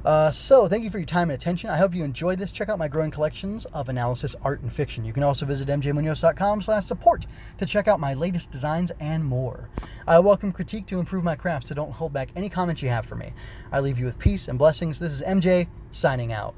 Uh, 0.05 0.31
so, 0.31 0.69
thank 0.69 0.85
you 0.85 0.91
for 0.91 0.99
your 0.99 1.07
time 1.07 1.31
and 1.31 1.41
attention. 1.41 1.71
I 1.71 1.77
hope 1.77 1.95
you 1.95 2.05
enjoyed 2.05 2.39
this. 2.39 2.53
Check 2.53 2.69
out 2.69 2.79
my 2.79 2.89
growing 2.89 3.11
collections 3.11 3.65
of 3.67 3.89
analysis, 3.89 4.37
art, 4.43 4.61
and 4.61 4.73
fiction. 4.73 5.05
You 5.05 5.13
can 5.13 5.23
also 5.23 5.45
visit 5.45 5.69
mjmunoz.com 5.69 6.63
slash 6.63 6.85
support 6.85 7.27
to 7.59 7.67
check 7.67 7.89
out 7.89 8.01
my 8.01 8.15
latest 8.15 8.51
designs 8.51 8.93
and 9.01 9.25
more. 9.25 9.69
I 10.07 10.19
welcome 10.21 10.53
critique 10.53 10.87
to 10.87 10.99
improve 10.99 11.25
my 11.25 11.37
craft, 11.37 11.69
so 11.69 11.75
don't 11.75 11.93
hold 11.93 12.13
back 12.13 12.31
any 12.37 12.49
comments 12.49 12.83
you 12.83 12.89
have 12.89 13.07
for 13.07 13.17
me. 13.17 13.33
I 13.73 13.81
leave 13.81 13.99
you 13.99 14.07
with 14.07 14.19
peace 14.19 14.49
and 14.49 14.59
blessings. 14.59 14.99
This 14.99 15.13
is 15.13 15.23
MJ, 15.23 15.69
signing 15.91 16.33
out. 16.33 16.55